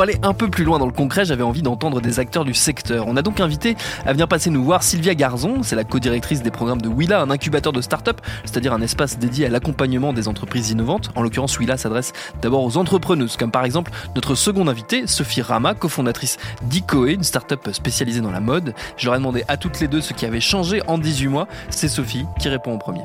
Pour 0.01 0.05
aller 0.05 0.19
un 0.23 0.33
peu 0.33 0.49
plus 0.49 0.65
loin 0.65 0.79
dans 0.79 0.87
le 0.87 0.93
concret, 0.93 1.27
j'avais 1.27 1.43
envie 1.43 1.61
d'entendre 1.61 2.01
des 2.01 2.21
acteurs 2.21 2.47
du 2.47 2.55
secteur. 2.55 3.07
On 3.07 3.19
a 3.19 3.23
donc 3.23 3.39
invité 3.39 3.77
à 4.07 4.13
venir 4.15 4.29
passer 4.29 4.49
nous 4.49 4.65
voir 4.65 4.83
Sylvia 4.83 5.15
Garzon, 5.15 5.63
c'est 5.63 5.77
la 5.77 5.85
co-directrice 5.85 6.43
des 6.43 6.51
programmes 6.51 6.81
de 6.81 6.89
Willa, 6.89 7.21
un 7.21 7.29
incubateur 7.29 7.71
de 7.71 7.83
start-up, 7.83 8.19
c'est-à-dire 8.47 8.73
un 8.73 8.81
espace 8.81 9.19
dédié 9.19 9.45
à 9.45 9.51
l'accompagnement 9.51 10.15
des 10.15 10.27
entreprises 10.27 10.71
innovantes. 10.71 11.11
En 11.17 11.21
l'occurrence, 11.21 11.59
Willa 11.59 11.77
s'adresse 11.77 12.15
d'abord 12.41 12.65
aux 12.65 12.79
entrepreneuses, 12.79 13.37
comme 13.37 13.51
par 13.51 13.67
exemple 13.67 13.93
notre 14.15 14.35
seconde 14.35 14.71
invitée, 14.71 15.07
Sophie 15.07 15.43
Rama, 15.43 15.75
cofondatrice 15.75 16.39
d'Icoe, 16.63 17.09
une 17.09 17.23
start-up 17.23 17.69
spécialisée 17.71 18.23
dans 18.23 18.31
la 18.31 18.41
mode. 18.41 18.73
Je 18.97 19.05
leur 19.05 19.17
ai 19.17 19.19
demandé 19.19 19.45
à 19.49 19.59
toutes 19.59 19.81
les 19.81 19.87
deux 19.87 20.01
ce 20.01 20.15
qui 20.15 20.25
avait 20.25 20.41
changé 20.41 20.81
en 20.87 20.97
18 20.97 21.29
mois. 21.29 21.47
C'est 21.69 21.89
Sophie 21.89 22.25
qui 22.39 22.49
répond 22.49 22.73
en 22.73 22.79
premier. 22.79 23.03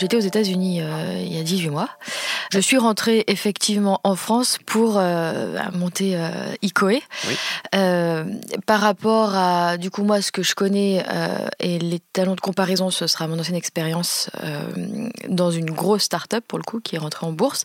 J'étais 0.00 0.16
aux 0.16 0.20
États-Unis 0.20 0.80
euh, 0.80 1.20
il 1.20 1.36
y 1.36 1.38
a 1.38 1.42
18 1.42 1.68
mois. 1.68 1.90
Je 2.52 2.58
suis 2.58 2.78
rentrée 2.78 3.22
effectivement 3.28 4.00
en 4.02 4.16
France 4.16 4.58
pour 4.66 4.94
euh, 4.96 5.56
monter 5.72 6.16
euh, 6.16 6.30
ICOE. 6.62 7.00
Euh, 7.76 8.24
par 8.66 8.80
rapport 8.80 9.36
à, 9.36 9.76
du 9.76 9.90
coup, 9.90 10.02
moi, 10.02 10.20
ce 10.20 10.32
que 10.32 10.42
je 10.42 10.54
connais 10.54 11.04
et 11.60 11.78
les 11.78 12.00
talents 12.12 12.34
de 12.34 12.40
comparaison, 12.40 12.90
ce 12.90 13.06
sera 13.06 13.28
mon 13.28 13.38
ancienne 13.38 13.56
expérience 13.56 14.30
dans 15.28 15.50
une 15.50 15.70
grosse 15.70 16.04
start-up, 16.04 16.44
pour 16.48 16.58
le 16.58 16.64
coup, 16.64 16.80
qui 16.80 16.96
est 16.96 16.98
rentrée 16.98 17.26
en 17.26 17.32
bourse. 17.32 17.64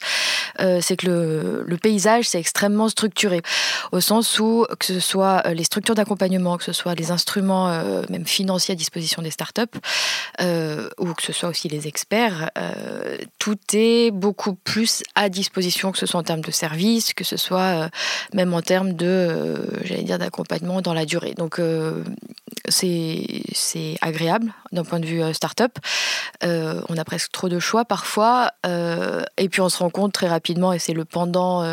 c'est 0.60 0.98
que 0.98 1.08
le, 1.08 1.64
le 1.66 1.78
paysage, 1.78 2.26
c'est 2.30 2.40
extrêmement 2.40 2.90
structuré, 2.90 3.42
au 3.92 4.02
sens 4.02 4.40
où, 4.40 4.66
que 4.80 4.86
ce 4.86 5.00
soit 5.00 5.42
les 5.54 5.64
structures 5.64 5.96
d'accompagnement, 5.96 6.58
que 6.58 6.64
ce 6.64 6.74
soit 6.74 6.96
les 6.96 7.12
instruments, 7.12 7.68
même 8.10 8.26
financiers 8.26 8.74
à 8.74 8.76
disposition 8.76 9.22
des 9.22 9.32
start-up, 9.32 9.76
ou 10.42 11.14
que 11.14 11.24
ce 11.24 11.34
soit 11.34 11.50
aussi 11.50 11.68
les 11.70 11.88
experts, 11.88 12.25
tout 13.40 13.58
est 13.74 14.12
beaucoup 14.12 14.56
plus 14.56 15.04
à 15.16 15.30
disposition, 15.30 15.92
que 15.92 15.98
ce 15.98 16.06
soit 16.06 16.20
en 16.20 16.24
termes 16.24 16.42
de 16.42 16.52
services, 16.52 17.14
que 17.14 17.24
ce 17.24 17.38
soit 17.38 17.60
euh, 17.60 17.90
même 18.34 18.54
en 18.54 18.62
termes 18.62 18.94
de, 18.94 19.06
euh, 19.06 19.84
j'allais 19.84 20.04
dire, 20.04 20.20
d'accompagnement 20.20 20.82
dans 20.82 20.94
la 20.94 21.06
durée. 21.06 21.34
Donc 21.34 21.60
euh, 21.60 22.04
c'est 22.68 23.98
agréable 24.02 24.52
d'un 24.76 24.84
point 24.84 25.00
de 25.00 25.06
vue 25.06 25.34
start-up. 25.34 25.78
on 26.44 26.98
a 26.98 27.04
presque 27.06 27.32
trop 27.32 27.50
de 27.50 27.60
choix 27.60 27.86
parfois. 27.86 28.52
et 28.66 29.50
puis 29.50 29.62
on 29.62 29.70
se 29.70 29.80
rend 29.80 29.90
compte 29.90 30.14
très 30.14 30.28
rapidement, 30.28 30.74
et 30.74 30.80
c'est 30.80 30.94
le 30.94 31.06
pendant 31.06 31.64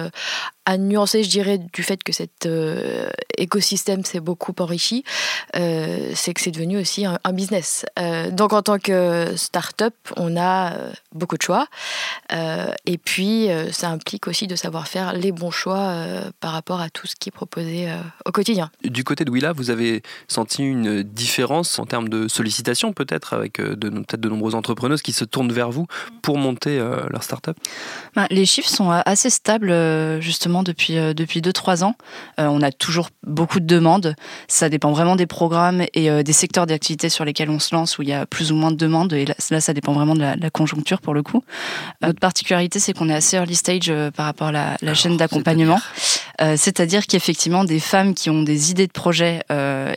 à 0.65 0.79
nuancer, 0.79 1.25
je 1.25 1.29
dirais, 1.29 1.59
du 1.59 1.83
fait 1.83 2.03
que 2.03 2.13
cet 2.13 2.47
euh, 2.47 3.09
écosystème 3.37 4.05
s'est 4.05 4.21
beaucoup 4.21 4.55
enrichi, 4.61 5.05
euh, 5.57 6.13
c'est 6.15 6.35
que 6.35 6.41
c'est 6.41 6.53
devenu 6.53 6.79
aussi 6.79 7.05
un, 7.05 7.19
business. 7.33 7.85
Euh, 7.99 8.31
donc 8.31 8.53
en 8.53 8.63
tant 8.63 8.79
que 8.79 9.35
start-up, 9.37 9.95
on 10.17 10.37
a 10.37 10.73
beaucoup 11.13 11.37
de 11.37 11.43
choix. 11.43 11.67
et 12.31 12.99
puis, 12.99 13.49
ça 13.73 13.89
implique 13.89 14.29
aussi 14.29 14.47
de 14.47 14.57
savoir 14.57 14.87
faire 14.89 15.13
les 15.13 15.33
bons 15.33 15.51
choix 15.51 15.95
par 16.41 16.53
rapport 16.53 16.81
à 16.81 16.91
tout 16.91 17.07
ce 17.07 17.17
qui 17.17 17.29
est 17.29 17.33
proposé 17.33 17.89
au 18.25 18.33
quotidien. 18.33 18.71
Du 18.85 19.05
côté 19.05 19.25
de 19.25 19.31
Willa, 19.31 19.53
vous 19.53 19.71
avez 19.71 20.03
senti 20.29 20.63
une 20.63 21.03
différence 21.03 21.79
en 21.79 21.87
termes 21.87 22.09
de 22.09 22.29
sollicitation 22.29 22.92
peut-être 22.93 23.35
avec 23.35 23.61
de, 23.61 23.89
peut-être 23.89 24.21
de 24.21 24.29
nombreuses 24.29 24.55
entrepreneuses 24.55 25.03
qui 25.03 25.13
se 25.13 25.25
tournent 25.25 25.53
vers 25.53 25.71
vous 25.71 25.87
pour 26.23 26.39
monter 26.39 26.79
leur 27.11 27.23
start-up? 27.23 27.57
Ben, 28.15 28.27
Les 28.31 28.47
chiffres 28.47 28.69
sont 28.69 28.91
assez 28.91 29.31
stables 29.31 29.73
justement 30.21 30.63
depuis 30.63 30.99
euh, 30.99 31.15
depuis 31.15 31.43
deux 31.43 31.53
trois 31.53 31.85
ans. 31.85 31.95
Euh, 32.41 32.47
on 32.47 32.63
a 32.63 32.73
toujours 32.73 33.11
beaucoup 33.27 33.61
de 33.61 33.67
demandes. 33.67 34.15
Ça 34.49 34.69
dépend 34.69 34.93
vraiment 34.93 35.17
des 35.17 35.27
programmes 35.27 35.85
et 35.95 36.11
euh, 36.11 36.23
des 36.23 36.33
secteurs 36.33 36.67
d'activité 36.67 37.09
sur 37.09 37.25
lesquels 37.25 37.51
on 37.51 37.59
se 37.59 37.75
lance 37.75 37.99
où 37.99 38.03
il 38.03 38.09
y 38.09 38.13
a 38.13 38.27
plus 38.27 38.51
ou 38.51 38.57
moins 38.57 38.71
de 38.71 38.77
demandes. 38.77 39.13
Et 39.13 39.27
là, 39.27 39.61
ça 39.61 39.73
dépend 39.73 39.93
vraiment 39.93 40.15
de 40.15 40.21
la, 40.21 40.51
conjoncture 40.51 41.01
pour 41.01 41.15
le 41.15 41.23
coup. 41.23 41.43
Notre 42.03 42.19
particularité, 42.19 42.79
c'est 42.79 42.93
qu'on 42.93 43.09
est 43.09 43.15
assez 43.15 43.37
early 43.37 43.55
stage 43.55 43.93
par 44.15 44.27
rapport 44.27 44.49
à 44.49 44.53
la, 44.53 44.77
la 44.83 44.95
chaîne 44.95 45.17
d'accompagnement. 45.17 45.81
C'est-à-dire 46.57 47.07
qu'effectivement, 47.07 47.65
des 47.65 47.79
femmes 47.79 48.15
qui 48.15 48.29
ont 48.29 48.43
des 48.43 48.71
idées 48.71 48.87
de 48.87 48.93
projet 48.93 49.43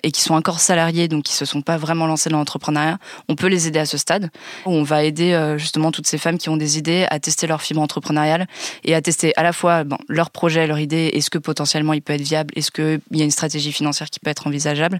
et 0.03 0.11
qui 0.11 0.21
sont 0.21 0.35
encore 0.35 0.59
salariées, 0.59 1.07
donc 1.07 1.23
qui 1.23 1.33
se 1.33 1.43
sont 1.43 1.61
pas 1.61 1.77
vraiment 1.77 2.05
lancées 2.05 2.29
dans 2.29 2.37
l'entrepreneuriat, 2.37 2.84
on 3.27 3.35
peut 3.35 3.47
les 3.47 3.67
aider 3.67 3.79
à 3.79 3.85
ce 3.85 3.97
stade. 3.97 4.29
On 4.65 4.83
va 4.83 5.03
aider 5.03 5.55
justement 5.57 5.91
toutes 5.91 6.07
ces 6.07 6.17
femmes 6.17 6.37
qui 6.37 6.49
ont 6.49 6.57
des 6.57 6.77
idées 6.77 7.05
à 7.09 7.19
tester 7.19 7.47
leur 7.47 7.61
fibre 7.61 7.81
entrepreneuriale 7.81 8.47
et 8.83 8.95
à 8.95 9.01
tester 9.01 9.33
à 9.35 9.43
la 9.43 9.53
fois 9.53 9.83
bon, 9.83 9.97
leur 10.07 10.29
projet 10.29 10.45
projet, 10.45 10.67
leur 10.67 10.77
idée, 10.77 11.09
est-ce 11.13 11.31
que 11.31 11.39
potentiellement 11.39 11.93
il 11.93 12.03
peut 12.03 12.13
être 12.13 12.21
viable, 12.21 12.53
est-ce 12.55 12.69
qu'il 12.69 13.01
y 13.13 13.21
a 13.21 13.23
une 13.23 13.31
stratégie 13.31 13.71
financière 13.71 14.11
qui 14.11 14.19
peut 14.19 14.29
être 14.29 14.45
envisageable, 14.45 14.99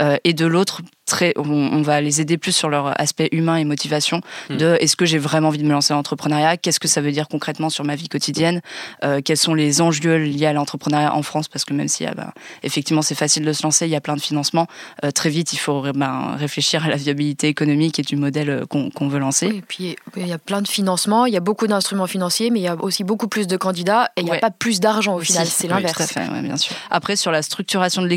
euh, 0.00 0.18
et 0.22 0.34
de 0.34 0.46
l'autre, 0.46 0.82
très, 1.06 1.34
on, 1.36 1.82
va 1.82 2.00
les 2.00 2.20
aider 2.20 2.38
plus 2.38 2.52
sur 2.52 2.68
leur 2.68 2.98
aspect 3.00 3.28
humain 3.32 3.56
et 3.56 3.64
motivation 3.64 4.20
hmm. 4.50 4.56
de 4.56 4.76
est-ce 4.80 4.96
que 4.96 5.04
j'ai 5.04 5.18
vraiment 5.18 5.48
envie 5.48 5.58
de 5.58 5.64
me 5.64 5.72
lancer 5.72 5.90
dans 5.90 5.96
l'entrepreneuriat, 5.96 6.56
qu'est-ce 6.56 6.80
que 6.80 6.88
ça 6.88 7.00
veut 7.00 7.12
dire 7.12 7.28
concrètement 7.28 7.70
sur 7.70 7.84
ma 7.84 7.94
vie 7.94 8.08
quotidienne, 8.08 8.60
euh, 9.04 9.20
quels 9.22 9.36
sont 9.36 9.54
les 9.54 9.80
enjeux 9.80 10.16
liés 10.16 10.46
à 10.46 10.52
l'entrepreneuriat 10.52 11.14
en 11.14 11.22
France, 11.22 11.48
parce 11.48 11.64
que 11.64 11.74
même 11.74 11.88
si 11.88 12.06
ah 12.06 12.14
ben, 12.14 12.32
effectivement 12.62 13.02
c'est 13.02 13.14
facile 13.14 13.44
de 13.44 13.52
se 13.52 13.62
lancer, 13.62 13.86
il 13.86 13.90
y 13.90 13.96
a 13.96 14.00
plein 14.00 14.16
de 14.16 14.20
financements, 14.20 14.66
euh, 15.04 15.10
très 15.10 15.30
vite 15.30 15.52
il 15.52 15.58
faut 15.58 15.82
ben, 15.94 16.36
réfléchir 16.36 16.84
à 16.84 16.88
la 16.88 16.96
viabilité 16.96 17.48
économique 17.48 17.98
et 17.98 18.02
du 18.02 18.16
modèle 18.16 18.64
qu'on 18.68 19.08
veut 19.08 19.18
lancer. 19.18 19.46
et 19.46 19.62
puis 19.62 19.96
il 20.16 20.26
y 20.26 20.32
a 20.32 20.38
plein 20.38 20.62
de 20.62 20.68
financements, 20.68 21.26
il 21.26 21.34
y 21.34 21.36
a 21.36 21.40
beaucoup 21.40 21.66
d'instruments 21.66 22.06
financiers, 22.06 22.50
mais 22.50 22.60
il 22.60 22.64
y 22.64 22.68
a 22.68 22.76
aussi 22.76 23.04
beaucoup 23.04 23.28
plus 23.28 23.46
de 23.46 23.56
candidats 23.56 24.10
et 24.16 24.20
il 24.22 24.24
n'y 24.24 24.32
a 24.32 24.38
pas 24.38 24.50
plus 24.50 24.80
d'argent 24.80 25.16
au 25.16 25.20
final, 25.20 25.46
c'est 25.46 25.68
l'inverse. 25.68 25.96
tout 25.96 26.02
à 26.02 26.06
fait, 26.06 26.42
bien 26.42 26.56
sûr. 26.56 26.74
Après, 26.90 27.16
sur 27.16 27.30
la 27.30 27.42
structuration 27.42 28.02
de 28.02 28.08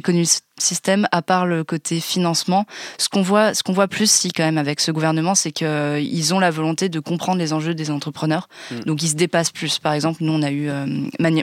l'écosystème, 0.57 1.07
à 1.11 1.21
part 1.21 1.45
le 1.45 1.63
côté 1.63 1.99
financement, 1.99 2.65
ce 2.97 3.09
qu'on 3.09 3.21
voit, 3.21 3.53
ce 3.53 3.61
qu'on 3.61 3.73
voit 3.73 3.87
plus 3.87 4.09
si 4.09 4.31
quand 4.31 4.43
même 4.43 4.57
avec 4.57 4.79
ce 4.79 4.91
gouvernement, 4.91 5.35
c'est 5.35 5.51
qu'ils 5.51 5.67
euh, 5.67 6.31
ont 6.33 6.39
la 6.39 6.51
volonté 6.51 6.89
de 6.89 6.99
comprendre 6.99 7.37
les 7.37 7.53
enjeux 7.53 7.75
des 7.75 7.91
entrepreneurs. 7.91 8.49
Mm. 8.71 8.79
Donc 8.85 9.03
ils 9.03 9.09
se 9.09 9.15
dépassent 9.15 9.51
plus. 9.51 9.77
Par 9.79 9.93
exemple, 9.93 10.23
nous 10.23 10.33
on 10.33 10.41
a 10.41 10.51
eu 10.51 10.69
euh, 10.69 10.85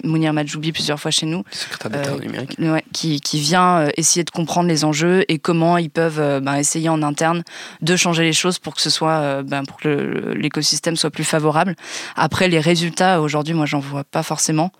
Mounir 0.04 0.32
Majoubi 0.32 0.72
plusieurs 0.72 0.98
fois 0.98 1.10
chez 1.10 1.26
nous, 1.26 1.44
secrétaire 1.52 2.18
numérique, 2.18 2.56
euh, 2.60 2.78
qui, 2.92 3.20
qui, 3.20 3.40
vient 3.40 3.78
euh, 3.78 3.90
essayer 3.96 4.24
de 4.24 4.30
comprendre 4.30 4.68
les 4.68 4.84
enjeux 4.84 5.24
et 5.28 5.38
comment 5.38 5.78
ils 5.78 5.90
peuvent 5.90 6.40
ben, 6.40 6.56
essayer 6.56 6.88
en 6.88 7.02
interne 7.02 7.44
de 7.82 7.96
changer 7.96 8.24
les 8.24 8.32
choses 8.32 8.58
pour 8.58 8.74
que 8.74 8.80
ce 8.80 8.90
soit, 8.90 9.42
ben, 9.42 9.64
pour 9.64 9.76
que 9.76 10.34
l'écosystème 10.36 10.96
soit 10.96 11.10
plus 11.10 11.24
favorable. 11.24 11.76
Après 12.16 12.48
les 12.48 12.60
résultats 12.60 13.20
aujourd'hui, 13.20 13.54
moi 13.54 13.66
j'en 13.66 13.80
vois 13.80 14.04
pas 14.04 14.22
forcément. 14.22 14.72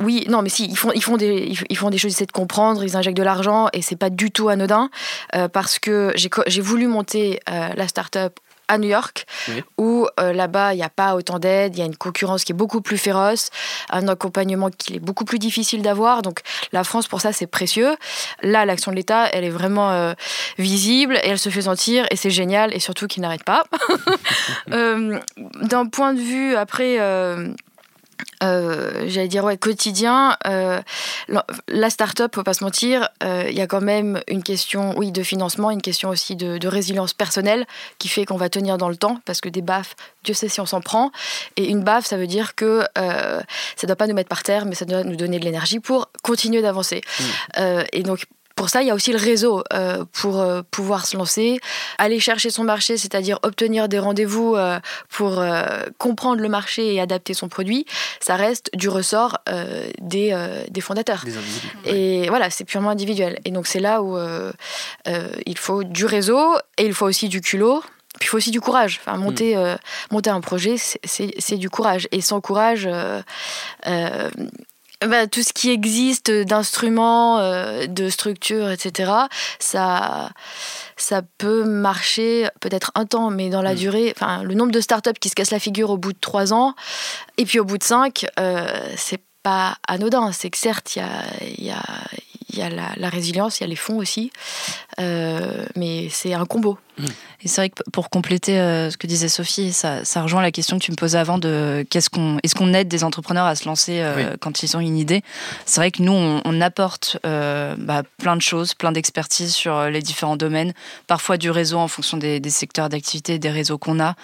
Oui, 0.00 0.26
non, 0.28 0.42
mais 0.42 0.48
si 0.48 0.64
ils 0.64 0.76
font, 0.76 0.92
ils 0.92 1.02
font 1.02 1.16
des, 1.16 1.54
ils 1.68 1.76
font 1.76 1.90
des 1.90 1.98
choses, 1.98 2.12
ils 2.12 2.16
essaient 2.16 2.26
de 2.26 2.32
comprendre, 2.32 2.82
ils 2.84 2.96
injectent 2.96 3.16
de 3.16 3.22
l'argent 3.22 3.68
et 3.72 3.82
c'est 3.82 3.96
pas 3.96 4.10
du 4.10 4.30
tout 4.30 4.48
anodin 4.48 4.90
parce 5.52 5.78
que 5.78 6.12
j'ai 6.14 6.60
voulu 6.60 6.86
monter 6.86 7.40
euh, 7.48 7.68
la 7.74 7.88
start-up 7.88 8.38
à 8.68 8.78
New 8.78 8.88
York, 8.88 9.26
où 9.78 10.06
euh, 10.20 10.32
là-bas, 10.32 10.74
il 10.74 10.76
n'y 10.76 10.84
a 10.84 10.88
pas 10.88 11.16
autant 11.16 11.40
d'aide, 11.40 11.74
il 11.74 11.80
y 11.80 11.82
a 11.82 11.86
une 11.86 11.96
concurrence 11.96 12.44
qui 12.44 12.52
est 12.52 12.54
beaucoup 12.54 12.80
plus 12.80 12.98
féroce, 12.98 13.50
un 13.90 14.06
accompagnement 14.06 14.70
qui 14.70 14.94
est 14.94 15.00
beaucoup 15.00 15.24
plus 15.24 15.40
difficile 15.40 15.82
d'avoir. 15.82 16.22
Donc 16.22 16.42
la 16.70 16.84
France, 16.84 17.08
pour 17.08 17.20
ça, 17.20 17.32
c'est 17.32 17.48
précieux. 17.48 17.96
Là, 18.42 18.64
l'action 18.64 18.92
de 18.92 18.96
l'État, 18.96 19.28
elle 19.32 19.42
est 19.42 19.50
vraiment 19.50 19.90
euh, 19.90 20.12
visible 20.56 21.16
et 21.16 21.30
elle 21.30 21.38
se 21.40 21.48
fait 21.48 21.62
sentir 21.62 22.06
et 22.12 22.16
c'est 22.16 22.30
génial 22.30 22.72
et 22.72 22.78
surtout 22.78 23.08
qu'il 23.08 23.22
n'arrête 23.22 23.42
pas. 23.42 23.64
D'un 24.68 25.86
point 25.86 26.14
de 26.14 26.20
vue, 26.20 26.54
après 26.54 26.98
euh, 28.42 29.04
j'allais 29.06 29.28
dire 29.28 29.44
ouais, 29.44 29.56
quotidien, 29.56 30.36
euh, 30.46 30.80
la 31.68 31.90
start-up, 31.90 32.34
faut 32.34 32.42
pas 32.42 32.54
se 32.54 32.64
mentir, 32.64 33.08
euh, 33.22 33.46
il 33.48 33.56
y 33.56 33.60
a 33.60 33.66
quand 33.66 33.80
même 33.80 34.20
une 34.28 34.42
question, 34.42 34.94
oui, 34.96 35.12
de 35.12 35.22
financement, 35.22 35.70
une 35.70 35.82
question 35.82 36.08
aussi 36.08 36.36
de, 36.36 36.68
résilience 36.70 37.12
personnelle 37.12 37.66
qui 37.98 38.08
fait 38.08 38.24
qu'on 38.24 38.36
va 38.36 38.48
tenir 38.48 38.78
dans 38.78 38.88
le 38.88 38.96
temps 38.96 39.20
parce 39.24 39.40
que 39.40 39.48
des 39.48 39.62
baffes, 39.62 39.96
Dieu 40.22 40.34
sait 40.34 40.48
si 40.48 40.60
on 40.60 40.66
s'en 40.66 40.80
prend. 40.80 41.10
Et 41.56 41.68
une 41.68 41.82
baffe, 41.82 42.06
ça 42.06 42.16
veut 42.16 42.28
dire 42.28 42.54
que 42.54 42.84
ça 42.94 43.42
ne 43.82 43.86
doit 43.86 43.96
pas 43.96 44.06
nous 44.06 44.14
mettre 44.14 44.28
par 44.28 44.44
terre, 44.44 44.66
mais 44.66 44.74
ça 44.74 44.84
doit 44.84 45.02
nous 45.02 45.16
donner 45.16 45.40
de 45.40 45.44
l'énergie 45.44 45.80
pour 45.80 46.10
continuer 46.22 46.62
d'avancer. 46.62 47.00
Mmh. 47.56 47.62
et 47.92 48.02
donc 48.02 48.26
pour 48.60 48.68
ça, 48.68 48.82
il 48.82 48.88
y 48.88 48.90
a 48.90 48.94
aussi 48.94 49.10
le 49.10 49.18
réseau 49.18 49.64
euh, 49.72 50.04
pour 50.12 50.38
euh, 50.38 50.60
pouvoir 50.70 51.06
se 51.06 51.16
lancer, 51.16 51.60
aller 51.96 52.20
chercher 52.20 52.50
son 52.50 52.62
marché, 52.62 52.98
c'est-à-dire 52.98 53.38
obtenir 53.42 53.88
des 53.88 53.98
rendez-vous 53.98 54.54
euh, 54.54 54.78
pour 55.08 55.42
comprendre 55.96 56.42
le 56.42 56.48
marché 56.50 56.92
et 56.92 57.00
adapter 57.00 57.32
son 57.32 57.48
produit. 57.48 57.86
Ça 58.20 58.36
reste 58.36 58.68
du 58.74 58.90
ressort 58.90 59.38
des, 60.02 60.36
des, 60.68 60.80
fondateurs. 60.82 61.24
et 61.86 62.28
voilà, 62.28 62.50
c'est 62.50 62.64
purement 62.64 62.90
individuel. 62.90 63.38
Et 63.46 63.50
donc 63.50 63.66
c'est 63.66 63.80
là 63.80 64.02
où 64.02 64.18
il 65.46 65.58
faut 65.58 65.82
du 65.82 66.04
réseau 66.04 66.54
et 66.76 66.84
il 66.84 66.92
faut 66.92 67.06
aussi 67.06 67.30
du 67.30 67.40
culot. 67.40 67.82
Puis 68.18 68.26
il 68.26 68.28
faut 68.28 68.36
aussi 68.36 68.50
du 68.50 68.60
courage. 68.60 69.00
Enfin, 69.00 69.16
monter, 69.16 69.56
hmm. 69.56 69.78
monter 70.10 70.28
un 70.28 70.42
projet, 70.42 70.76
c'est 70.76 71.56
du 71.56 71.70
courage. 71.70 72.08
Et 72.12 72.20
sans 72.20 72.42
courage, 72.42 72.86
bah, 75.06 75.26
tout 75.26 75.42
ce 75.42 75.52
qui 75.52 75.70
existe 75.70 76.30
d'instruments, 76.30 77.38
euh, 77.38 77.86
de 77.86 78.10
structures, 78.10 78.70
etc., 78.70 79.12
ça, 79.58 80.30
ça 80.96 81.22
peut 81.38 81.64
marcher 81.64 82.48
peut-être 82.60 82.92
un 82.94 83.06
temps, 83.06 83.30
mais 83.30 83.48
dans 83.48 83.62
la 83.62 83.72
mm. 83.72 83.78
durée, 83.78 84.14
le 84.42 84.54
nombre 84.54 84.72
de 84.72 84.80
startups 84.80 85.18
qui 85.18 85.30
se 85.30 85.34
cassent 85.34 85.52
la 85.52 85.58
figure 85.58 85.90
au 85.90 85.96
bout 85.96 86.12
de 86.12 86.18
trois 86.20 86.52
ans, 86.52 86.74
et 87.38 87.46
puis 87.46 87.58
au 87.58 87.64
bout 87.64 87.78
de 87.78 87.84
cinq, 87.84 88.26
euh, 88.38 88.66
c'est 88.96 89.22
pas 89.42 89.76
anodin. 89.88 90.32
C'est 90.32 90.50
que 90.50 90.58
certes, 90.58 90.96
il 90.96 90.98
y 90.98 91.02
a, 91.02 91.24
y 91.58 91.70
a, 91.70 91.82
y 92.52 92.60
a 92.60 92.68
la, 92.68 93.08
résilience, 93.08 93.60
il 93.60 93.62
y 93.62 93.66
a 93.66 93.68
les 93.68 93.76
fonds 93.76 93.96
aussi, 93.96 94.32
mais 95.76 96.08
c'est 96.10 96.34
un 96.34 96.46
combo. 96.46 96.78
Et 97.42 97.48
c'est 97.48 97.62
vrai 97.62 97.70
que 97.70 97.82
pour 97.90 98.10
compléter 98.10 98.56
ce 98.56 98.96
que 98.98 99.06
disait 99.06 99.28
Sophie, 99.28 99.72
ça, 99.72 100.04
ça, 100.04 100.20
rejoint 100.22 100.42
la 100.42 100.50
question 100.50 100.78
que 100.78 100.84
tu 100.84 100.90
me 100.90 100.96
posais 100.96 101.16
avant 101.16 101.38
de 101.38 101.86
qu'est-ce 101.88 102.10
qu'on 102.10 102.36
est-ce 102.42 102.54
qu'on 102.54 102.74
aide 102.74 102.88
des 102.88 103.04
entrepreneurs 103.04 103.46
à 103.46 103.54
se 103.54 103.64
lancer 103.64 104.04
quand 104.40 104.62
ils 104.62 104.76
ont 104.76 104.80
une 104.80 104.98
idée? 104.98 105.22
C'est 105.64 105.80
vrai 105.80 105.90
que 105.90 106.02
nous 106.02 106.12
on, 106.12 106.60
apporte 106.60 107.18
bah, 107.22 108.02
plein 108.18 108.36
de 108.36 108.42
choses, 108.42 108.74
plein 108.74 108.92
d'expertise 108.92 109.54
sur 109.54 109.84
les 109.84 110.02
différents 110.02 110.36
domaines, 110.36 110.74
parfois 111.06 111.38
du 111.38 111.50
réseau 111.50 111.78
en 111.78 111.88
fonction 111.88 112.18
des, 112.18 112.38
des 112.38 112.50
secteurs 112.50 112.90
d'activité, 112.90 113.38
des 113.38 113.50
réseaux 113.50 113.78
qu'on 113.78 113.98
a, 114.00 114.14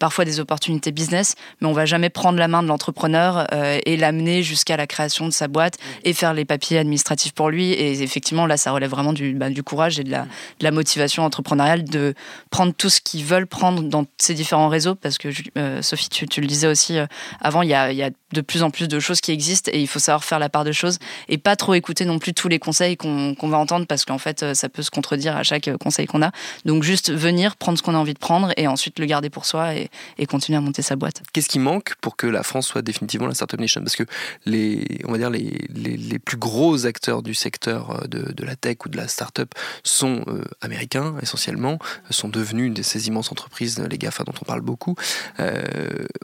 parfois 0.00 0.24
des 0.24 0.40
opportunités 0.40 0.90
business, 0.90 1.36
mais 1.60 1.68
on 1.68 1.72
va 1.72 1.86
jamais 1.86 2.10
prendre 2.10 2.38
la 2.38 2.48
main 2.48 2.64
de 2.64 2.68
l'entrepreneur 2.68 3.46
et 3.86 3.96
l'amener 3.96 4.42
jusqu'à 4.42 4.76
la 4.76 4.86
création 4.86 5.26
de 5.26 5.32
sa 5.32 5.48
boîte 5.48 5.78
et 6.04 6.12
faire 6.12 6.34
les 6.34 6.44
papiers 6.44 6.78
administratifs 6.78 7.32
pour 7.32 7.50
lui. 7.50 7.72
Et 7.72 8.02
effectivement, 8.02 8.46
là, 8.46 8.56
ça 8.56 8.72
relève 8.72 8.90
vraiment 8.90 9.12
du, 9.12 9.34
bah, 9.34 9.50
du 9.50 9.62
courage 9.62 10.00
et 10.00 10.04
de 10.04 10.10
la, 10.10 10.23
la, 10.60 10.70
motivation 10.70 11.24
entrepreneuriale 11.24 11.84
de 11.84 12.14
prendre 12.50 12.74
tout 12.74 12.90
ce 12.90 13.00
qu'ils 13.00 13.24
veulent 13.24 13.46
prendre 13.46 13.82
dans 13.82 14.06
ces 14.18 14.34
différents 14.34 14.68
réseaux. 14.68 14.94
Parce 14.94 15.18
que, 15.18 15.28
euh, 15.56 15.82
Sophie, 15.82 16.08
tu, 16.08 16.40
le 16.40 16.46
disais 16.46 16.66
aussi 16.66 16.98
euh, 16.98 17.06
avant, 17.40 17.62
il 17.62 17.68
y 17.68 17.74
a, 17.74 17.92
y 17.92 18.02
a, 18.02 18.10
de 18.32 18.40
plus 18.40 18.64
en 18.64 18.70
plus 18.70 18.88
de 18.88 18.98
choses 18.98 19.20
qui 19.20 19.30
existent 19.30 19.70
et 19.72 19.80
il 19.80 19.86
faut 19.86 20.00
savoir 20.00 20.24
faire 20.24 20.40
la 20.40 20.48
part 20.48 20.64
de 20.64 20.72
choses 20.72 20.98
et 21.28 21.38
pas 21.38 21.54
trop 21.54 21.74
écouter 21.74 22.04
non 22.04 22.18
plus 22.18 22.34
tous 22.34 22.48
les 22.48 22.58
conseils 22.58 22.96
qu'on 22.96 23.36
va 23.40 23.58
entendre 23.58 23.86
parce 23.86 24.04
qu'en 24.04 24.18
fait, 24.18 24.42
euh, 24.42 24.54
ça 24.54 24.68
peut 24.68 24.82
se 24.82 24.90
contredire 24.90 25.36
à 25.36 25.44
chaque 25.44 25.70
conseil 25.78 26.06
qu'on 26.06 26.22
a. 26.22 26.32
Donc, 26.64 26.82
juste 26.82 27.12
venir, 27.12 27.56
prendre 27.56 27.78
ce 27.78 27.82
qu'on 27.82 27.94
a 27.94 27.98
envie 27.98 28.14
de 28.14 28.18
prendre 28.18 28.52
et 28.56 28.66
ensuite 28.66 28.98
le 28.98 29.06
garder 29.06 29.30
pour 29.30 29.46
soi 29.46 29.74
et, 29.74 29.88
continuer 30.26 30.56
à 30.56 30.60
monter 30.60 30.82
sa 30.82 30.96
boîte. 30.96 31.22
Qu'est-ce 31.32 31.48
qui 31.48 31.60
manque 31.60 31.94
pour 32.00 32.16
que 32.16 32.26
la 32.26 32.42
France 32.42 32.66
soit 32.66 32.82
définitivement 32.82 33.28
la 33.28 33.34
Startup 33.34 33.60
Nation? 33.60 33.82
Parce 33.82 33.94
que 33.94 34.04
les, 34.46 34.84
on 35.04 35.12
va 35.12 35.18
dire 35.18 35.30
les, 35.30 35.68
les, 35.74 36.18
plus 36.18 36.36
gros 36.36 36.86
acteurs 36.86 37.22
du 37.22 37.34
secteur 37.34 38.08
de, 38.08 38.32
de, 38.32 38.44
la 38.44 38.56
tech 38.56 38.78
ou 38.86 38.88
de 38.88 38.96
la 38.96 39.08
startup 39.08 39.54
sont 39.82 40.13
euh, 40.28 40.44
américains 40.60 41.14
essentiellement, 41.22 41.78
sont 42.10 42.28
devenus 42.28 42.72
de 42.72 42.82
ces 42.82 43.08
immenses 43.08 43.32
entreprises, 43.32 43.78
les 43.78 43.98
GAFA 43.98 44.24
dont 44.24 44.32
on 44.40 44.44
parle 44.44 44.60
beaucoup. 44.60 44.94
Euh, 45.40 45.62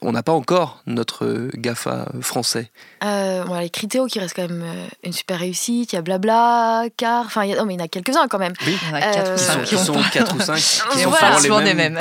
on 0.02 0.12
n'a 0.12 0.23
pas 0.23 0.32
encore 0.32 0.82
notre 0.87 1.50
GAFA 1.54 2.09
français. 2.20 2.70
Euh, 3.04 3.44
bon, 3.44 3.59
les 3.59 3.70
Criteo 3.70 4.06
qui 4.06 4.18
reste 4.18 4.35
quand 4.35 4.49
même 4.49 4.62
euh, 4.62 4.87
une 5.04 5.12
super 5.12 5.38
réussite, 5.38 5.92
il 5.92 5.97
y 5.97 5.99
a 5.99 6.02
Blabla, 6.02 6.85
Car, 6.97 7.26
enfin 7.26 7.44
il 7.44 7.50
y, 7.50 7.54
a, 7.54 7.64
mais 7.64 7.75
il 7.75 7.78
y 7.78 7.82
en 7.82 7.85
a 7.85 7.88
quelques-uns 7.88 8.28
quand 8.28 8.38
même. 8.38 8.52
Oui, 8.66 8.76
il 8.82 8.88
y 8.88 8.92
en 8.92 8.94
a 8.94 9.00
4 9.00 9.35
ou 9.35 9.38
5 9.38 9.64
qui, 9.64 9.78
sont 9.78 10.02
4 10.12 10.37
ou 10.37 10.40
5 10.40 10.54
qui 10.92 10.99
sont 11.00 11.11
voilà. 11.11 11.38
souvent 11.38 11.61
les 11.61 11.75
mêmes. 11.75 11.99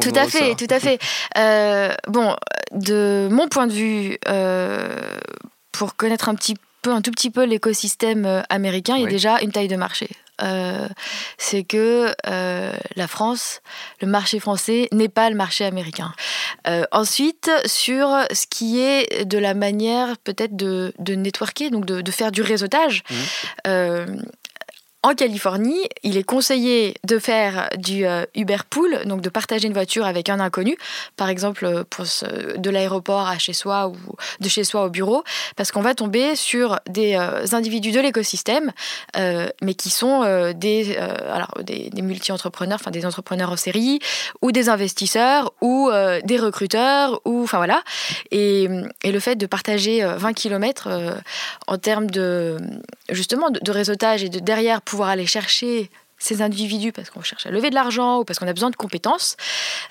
tout 0.00 0.12
à 0.14 0.26
fait, 0.26 0.54
tout 0.54 0.66
à 0.70 0.80
fait. 0.80 0.98
bon, 2.08 2.36
de 2.72 3.28
mon 3.30 3.48
point 3.48 3.66
de 3.66 3.72
vue, 3.72 4.18
pour 5.72 5.96
connaître 5.96 6.28
un 6.28 6.34
petit 6.34 6.56
peu, 6.82 6.92
un 6.92 7.02
tout 7.02 7.10
petit 7.10 7.30
peu 7.30 7.44
l'écosystème 7.44 8.42
américain, 8.48 8.96
il 8.96 9.02
y 9.02 9.06
a 9.06 9.10
déjà 9.10 9.40
une 9.40 9.52
taille 9.52 9.68
de 9.68 9.76
marché. 9.76 10.08
Euh, 10.42 10.88
c'est 11.38 11.64
que 11.64 12.14
euh, 12.26 12.72
la 12.94 13.06
France, 13.06 13.62
le 14.00 14.06
marché 14.06 14.38
français 14.38 14.88
n'est 14.92 15.08
pas 15.08 15.30
le 15.30 15.36
marché 15.36 15.64
américain. 15.64 16.12
Euh, 16.66 16.84
ensuite, 16.92 17.50
sur 17.64 18.08
ce 18.32 18.46
qui 18.46 18.80
est 18.80 19.24
de 19.24 19.38
la 19.38 19.54
manière 19.54 20.18
peut-être 20.18 20.56
de, 20.56 20.92
de 20.98 21.14
networker, 21.14 21.70
donc 21.70 21.86
de, 21.86 22.00
de 22.00 22.10
faire 22.10 22.32
du 22.32 22.42
réseautage, 22.42 23.02
mmh 23.64 24.04
en 25.06 25.14
Californie, 25.14 25.88
il 26.02 26.16
est 26.16 26.24
conseillé 26.24 26.96
de 27.04 27.20
faire 27.20 27.68
du 27.78 28.04
euh, 28.04 28.24
Uber 28.34 28.56
Pool, 28.68 29.04
donc 29.04 29.20
de 29.20 29.28
partager 29.28 29.68
une 29.68 29.72
voiture 29.72 30.04
avec 30.04 30.28
un 30.28 30.40
inconnu, 30.40 30.76
par 31.16 31.28
exemple 31.28 31.64
euh, 31.64 32.56
de 32.56 32.70
l'aéroport 32.70 33.28
à 33.28 33.38
chez 33.38 33.52
soi 33.52 33.86
ou 33.86 33.96
de 34.40 34.48
chez 34.48 34.64
soi 34.64 34.84
au 34.84 34.90
bureau, 34.90 35.22
parce 35.54 35.70
qu'on 35.70 35.80
va 35.80 35.94
tomber 35.94 36.34
sur 36.34 36.80
des 36.90 37.14
euh, 37.14 37.46
individus 37.52 37.92
de 37.92 38.00
l'écosystème, 38.00 38.72
mais 39.62 39.74
qui 39.74 39.90
sont 39.90 40.22
des, 40.52 40.98
des, 41.62 42.02
multi-entrepreneurs, 42.02 42.78
enfin 42.80 42.90
des 42.90 43.06
entrepreneurs 43.06 43.52
en 43.52 43.56
série, 43.56 44.00
ou 44.42 44.50
des 44.50 44.68
investisseurs, 44.68 45.52
ou 45.60 45.88
des 46.24 46.38
recruteurs, 46.38 47.20
ou 47.24 47.44
enfin 47.44 47.58
voilà. 47.58 47.82
Et, 48.30 48.68
le 49.04 49.20
fait 49.20 49.36
de 49.36 49.46
partager 49.46 50.04
20 50.04 50.32
km 50.32 50.88
en 51.66 51.78
termes 51.78 52.10
de 52.10 52.58
justement 53.08 53.50
de 53.50 53.70
réseautage 53.70 54.24
et 54.24 54.28
de 54.28 54.40
derrière 54.40 54.82
pour 54.82 54.95
pouvoir 54.96 55.10
aller 55.10 55.26
chercher 55.26 55.90
ces 56.16 56.40
individus 56.40 56.90
parce 56.90 57.10
qu'on 57.10 57.20
cherche 57.20 57.44
à 57.44 57.50
lever 57.50 57.68
de 57.68 57.74
l'argent 57.74 58.20
ou 58.20 58.24
parce 58.24 58.38
qu'on 58.38 58.48
a 58.48 58.52
besoin 58.54 58.70
de 58.70 58.76
compétences, 58.76 59.36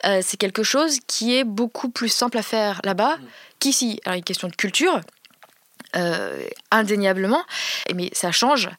euh, 0.04 0.22
c'est 0.24 0.38
quelque 0.38 0.64
chose 0.64 0.98
qui 1.06 1.36
est 1.36 1.44
beaucoup 1.44 1.90
plus 1.90 2.10
simple 2.10 2.40
à 2.40 2.42
faire 2.42 2.82
là-bas 2.84 3.20
qu'ici. 3.60 4.00
Alors, 4.06 4.18
une 4.18 4.24
question 4.24 4.48
de 4.48 4.56
culture, 4.56 5.00
euh, 5.98 6.46
indéniablement, 6.72 7.42
mais 7.94 8.10
ça 8.12 8.34
change 8.34 8.70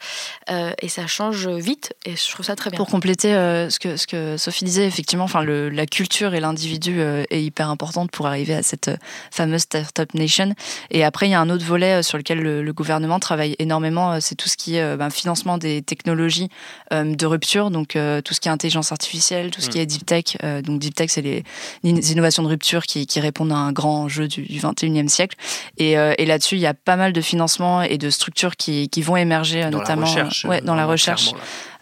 euh, 0.51 0.73
et 0.83 0.89
ça 0.89 1.07
change 1.07 1.49
vite 1.49 1.95
et 2.05 2.15
je 2.15 2.31
trouve 2.31 2.45
ça 2.45 2.57
très 2.57 2.69
bien. 2.69 2.77
Pour 2.77 2.89
compléter 2.89 3.35
euh, 3.35 3.71
ce, 3.71 3.79
que, 3.79 3.97
ce 3.97 4.07
que 4.07 4.37
Sophie 4.37 4.67
disait, 4.67 4.87
effectivement, 4.87 5.25
enfin, 5.25 5.43
la 5.43 5.87
culture 5.87 6.35
et 6.35 6.41
l'individu 6.41 7.01
est 7.01 7.43
hyper 7.43 7.71
importante 7.71 8.11
pour 8.11 8.27
arriver 8.27 8.55
à 8.55 8.63
cette 8.63 8.91
fameuse 9.31 9.63
Startup 9.63 10.13
Nation. 10.13 10.55
Et 10.91 11.05
après, 11.05 11.27
il 11.27 11.31
y 11.31 11.35
a 11.35 11.41
un 11.41 11.49
autre 11.49 11.65
volet 11.65 12.03
sur 12.03 12.19
lequel 12.19 12.41
le, 12.41 12.73
gouvernement 12.73 13.19
travaille 13.19 13.57
énormément, 13.59 14.21
c'est 14.21 14.35
tout 14.35 14.51
ce 14.51 14.57
qui 14.59 14.77
est 14.77 14.97
ben, 14.97 15.09
financement 15.09 15.57
des 15.57 15.81
technologies 15.81 16.51
de 16.91 17.27
rupture, 17.27 17.71
donc 17.71 17.97
tout 18.25 18.35
ce 18.35 18.41
qui 18.41 18.49
est 18.49 18.51
intelligence 18.51 18.93
artificielle, 18.93 19.51
tout 19.51 19.63
ce 19.63 19.71
qui 19.71 19.79
mm. 19.79 19.81
est 19.81 19.87
deep 19.87 20.05
tech. 20.05 20.25
donc 20.63 20.81
deep 20.81 20.95
tech, 20.95 21.09
c'est 21.11 21.23
les, 21.23 21.45
les, 21.83 22.13
innovations 22.13 22.43
de 22.43 22.49
rupture 22.49 22.83
qui, 22.83 23.07
qui, 23.07 23.21
répondent 23.21 23.53
à 23.53 23.57
un 23.57 23.73
grand 23.73 24.03
enjeu 24.03 24.29
du, 24.29 24.43
du 24.43 24.61
21e 24.61 25.09
siècle. 25.09 25.37
Et, 25.79 25.93
et 25.93 26.27
là-dessus, 26.27 26.57
il 26.57 26.61
y 26.61 26.67
a 26.67 26.75
pas 26.75 26.97
mal 26.97 27.06
de 27.13 27.21
financement 27.21 27.83
et 27.83 27.99
de 27.99 28.11
structures 28.11 28.57
qui, 28.57 28.89
qui 28.89 29.03
vont 29.03 29.17
émerger, 29.17 29.63
dans 29.63 29.79
notamment 29.79 30.07
la 30.07 30.09
recherche, 30.09 30.45
ouais, 30.45 30.61
dans 30.61 30.75
la 30.75 30.87
recherche. 30.87 31.33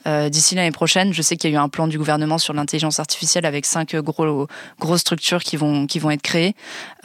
Euh, 0.07 0.29
d'ici 0.29 0.55
l'année 0.55 0.71
prochaine. 0.71 1.15
Je 1.15 1.23
sais 1.23 1.37
qu'il 1.37 1.51
y 1.51 1.55
a 1.55 1.57
eu 1.57 1.61
un 1.61 1.69
plan 1.69 1.87
du 1.87 1.97
gouvernement 1.97 2.37
sur 2.37 2.53
l'intelligence 2.53 3.01
artificielle 3.01 3.47
avec 3.47 3.65
cinq 3.65 3.97
gros, 3.97 4.47
grosses 4.79 5.01
structures 5.01 5.43
qui 5.43 5.57
vont, 5.57 5.87
qui 5.87 5.99
vont 5.99 6.11
être 6.11 6.23
créées 6.23 6.55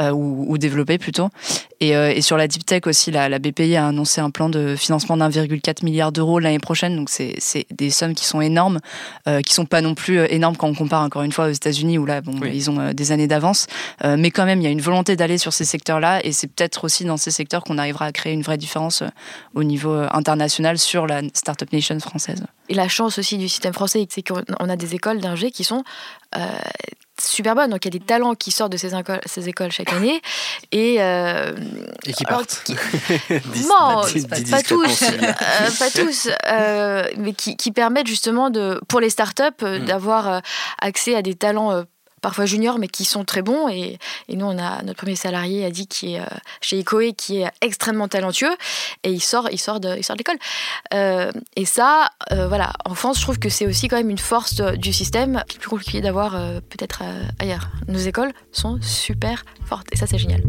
euh, 0.02 0.12
ou, 0.12 0.46
ou, 0.50 0.58
développées 0.58 0.98
plutôt. 0.98 1.30
Et, 1.80 1.96
euh, 1.96 2.12
et, 2.14 2.22
sur 2.22 2.36
la 2.36 2.48
deep 2.48 2.66
tech 2.66 2.82
aussi, 2.88 3.10
la, 3.10 3.30
la, 3.30 3.40
BPI 3.40 3.78
a 3.78 3.88
annoncé 3.88 4.20
un 4.20 4.32
plan 4.32 4.50
de 4.50 4.76
financement 4.76 5.16
d'1,4 5.16 5.86
milliard 5.86 6.12
d'euros 6.12 6.40
l'année 6.40 6.60
prochaine. 6.60 6.98
Donc 6.98 7.10
c'est 7.10 7.38
des 7.72 7.90
sommes 7.90 8.16
qui 8.16 8.26
sont 8.26 8.42
énormes, 8.42 8.80
euh, 9.28 9.42
qui 9.42 9.54
sont 9.54 9.66
pas 9.66 9.80
non 9.80 9.96
plus 9.96 10.20
énormes 10.30 10.58
quand 10.58 10.68
on 10.68 10.76
compare 10.76 11.04
encore 11.04 11.24
une 11.24 11.32
fois 11.32 11.48
aux 11.48 11.52
États-Unis 11.52 11.98
où 11.98 12.06
là, 12.06 12.20
bon, 12.20 12.34
ils 12.46 12.70
ont 12.70 12.92
des 12.94 13.12
années 13.14 13.28
d'avance. 13.28 13.68
mais 14.04 14.32
quand 14.32 14.46
même, 14.46 14.60
il 14.60 14.64
y 14.64 14.68
a 14.68 14.72
une 14.72 14.82
volonté 14.82 15.16
d'aller 15.16 15.38
sur 15.38 15.54
ces 15.54 15.66
secteurs-là 15.66 16.26
et 16.26 16.34
c'est 16.34 16.48
peut-être 16.48 16.84
aussi 16.84 17.06
dans 17.06 17.18
ces 17.18 17.32
secteurs 17.32 17.64
qu'on 17.64 17.78
arrivera 17.78 18.06
à 18.06 18.12
créer 18.12 18.34
une 18.34 18.42
vraie 18.42 18.58
différence 18.58 19.04
au 19.56 19.64
niveau 19.64 19.94
international 20.12 20.78
sur 20.78 21.08
la 21.08 21.22
Startup 21.34 21.72
Nation 21.72 22.00
française. 22.00 22.44
Et 22.70 22.76
la 22.76 22.88
chance 22.88 23.18
aussi 23.18 23.38
du 23.38 23.50
système 23.50 23.74
français, 23.74 24.08
c'est 24.10 24.24
qu'on 24.24 24.70
a 24.70 24.76
des 24.76 24.94
écoles 24.96 25.20
d'ingé 25.20 25.50
qui 25.50 25.64
sont 25.64 25.84
euh, 26.38 26.46
super 27.20 27.56
bonnes. 27.56 27.72
Donc 27.72 27.84
il 27.84 27.94
y 27.94 27.96
a 27.96 28.00
des 28.00 28.06
talents 28.06 28.36
qui 28.36 28.52
sortent 28.52 28.72
de 28.72 28.78
ces, 28.78 28.96
écoles, 28.96 29.20
ces 29.26 29.50
écoles 29.50 29.72
chaque 29.72 29.92
année. 29.92 30.22
Et, 30.72 30.98
euh, 31.00 31.52
et 32.06 32.14
qui 32.14 32.24
partent. 32.26 32.70
non, 33.30 34.04
pas, 34.52 34.62
tous, 34.62 35.04
euh, 35.04 35.72
pas 35.80 35.90
tous, 35.90 36.30
mais 37.18 37.34
qui, 37.34 37.58
qui, 37.58 37.72
permettent 37.72 38.08
justement 38.08 38.52
de, 38.52 38.80
pour 38.88 39.00
les 39.00 39.10
startups 39.10 39.44
mm. 39.62 39.86
d'avoir 39.86 40.42
accès 40.80 41.16
à 41.16 41.24
des 41.24 41.34
talents 41.34 41.84
parfois 42.22 42.46
juniors, 42.46 42.80
mais 42.80 42.88
qui 42.88 43.06
sont 43.06 43.26
très 43.26 43.42
bons. 43.42 43.70
Et, 43.70 43.98
nous, 44.30 44.46
on 44.46 44.58
a 44.58 44.82
notre 44.84 44.98
premier 44.98 45.16
salarié, 45.16 45.66
a 45.66 45.72
dit, 45.72 45.88
qui 45.88 46.16
est 46.16 46.20
euh, 46.20 46.26
chez 46.62 46.80
Ecoe, 46.80 47.14
qui 47.16 47.42
est 47.42 47.52
extrêmement 47.62 48.08
talentueux, 48.08 48.56
et 49.04 49.12
il 49.12 49.22
sort, 49.22 49.50
il 49.52 49.58
sort 49.58 49.80
de, 49.80 49.96
il 49.98 50.04
sort 50.04 50.16
de 50.16 50.20
l'école. 50.20 50.38
Euh, 50.94 51.32
et 51.56 51.66
ça, 51.66 52.10
euh, 52.32 52.48
voilà, 52.48 52.74
en 52.86 52.96
France, 52.96 53.18
je 53.18 53.24
trouve 53.24 53.40
que 53.40 53.50
c'est 53.50 53.66
aussi 53.66 53.88
quand 53.88 53.98
même 53.98 54.10
une 54.10 54.18
force 54.18 54.56
du 54.56 54.94
système, 54.94 55.44
qui 55.48 55.58
est 55.58 55.60
plus 55.60 55.70
compliqué 55.70 56.02
d'avoir 56.02 56.32
peut-être 56.70 57.04
ailleurs. 57.40 57.70
Nos 57.88 58.00
écoles 58.00 58.32
sont 58.52 58.80
super 58.82 59.44
fortes, 59.66 59.88
et 59.92 59.98
ça, 59.98 60.08
c'est 60.08 60.18
génial. 60.18 60.42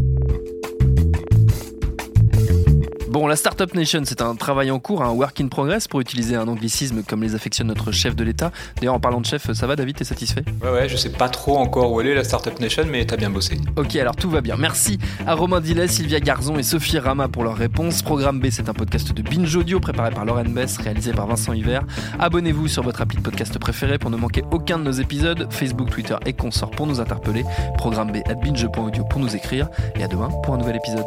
Bon, 3.10 3.26
la 3.26 3.34
Startup 3.34 3.74
Nation, 3.74 4.02
c'est 4.04 4.22
un 4.22 4.36
travail 4.36 4.70
en 4.70 4.78
cours, 4.78 5.02
un 5.02 5.10
work 5.10 5.40
in 5.40 5.48
progress 5.48 5.88
pour 5.88 6.00
utiliser 6.00 6.36
un 6.36 6.46
anglicisme 6.46 7.02
comme 7.02 7.24
les 7.24 7.34
affectionne 7.34 7.66
notre 7.66 7.90
chef 7.90 8.14
de 8.14 8.22
l'État. 8.22 8.52
D'ailleurs, 8.76 8.94
en 8.94 9.00
parlant 9.00 9.20
de 9.20 9.26
chef, 9.26 9.50
ça 9.52 9.66
va 9.66 9.74
David, 9.74 9.96
t'es 9.96 10.04
satisfait? 10.04 10.44
Ouais, 10.62 10.70
ouais, 10.70 10.88
je 10.88 10.96
sais 10.96 11.10
pas 11.10 11.28
trop 11.28 11.58
encore 11.58 11.90
où 11.90 12.00
elle 12.00 12.06
est 12.06 12.14
la 12.14 12.22
Startup 12.22 12.56
Nation, 12.60 12.84
mais 12.88 13.04
t'as 13.04 13.16
bien 13.16 13.28
bossé. 13.28 13.58
Ok, 13.74 13.96
alors 13.96 14.14
tout 14.14 14.30
va 14.30 14.40
bien. 14.40 14.54
Merci 14.56 15.00
à 15.26 15.34
Romain 15.34 15.60
Dillet, 15.60 15.88
Sylvia 15.88 16.20
Garzon 16.20 16.56
et 16.56 16.62
Sophie 16.62 17.00
Rama 17.00 17.26
pour 17.26 17.42
leurs 17.42 17.56
réponses. 17.56 18.00
Programme 18.02 18.38
B, 18.38 18.46
c'est 18.52 18.68
un 18.68 18.74
podcast 18.74 19.12
de 19.12 19.22
Binge 19.22 19.56
Audio 19.56 19.80
préparé 19.80 20.12
par 20.12 20.24
Lauren 20.24 20.44
Bess, 20.44 20.76
réalisé 20.76 21.12
par 21.12 21.26
Vincent 21.26 21.52
Hiver. 21.52 21.82
Abonnez-vous 22.20 22.68
sur 22.68 22.84
votre 22.84 23.00
appli 23.00 23.18
de 23.18 23.22
podcast 23.22 23.58
préféré 23.58 23.98
pour 23.98 24.10
ne 24.10 24.16
manquer 24.16 24.44
aucun 24.52 24.78
de 24.78 24.84
nos 24.84 24.92
épisodes. 24.92 25.48
Facebook, 25.50 25.90
Twitter 25.90 26.16
et 26.26 26.32
consorts 26.32 26.70
pour 26.70 26.86
nous 26.86 27.00
interpeller. 27.00 27.44
Programme 27.76 28.12
B 28.12 28.18
at 28.26 28.36
binge.audio 28.36 29.02
pour 29.02 29.20
nous 29.20 29.34
écrire. 29.34 29.68
Et 29.96 30.04
à 30.04 30.06
demain 30.06 30.28
pour 30.44 30.54
un 30.54 30.58
nouvel 30.58 30.76
épisode. 30.76 31.06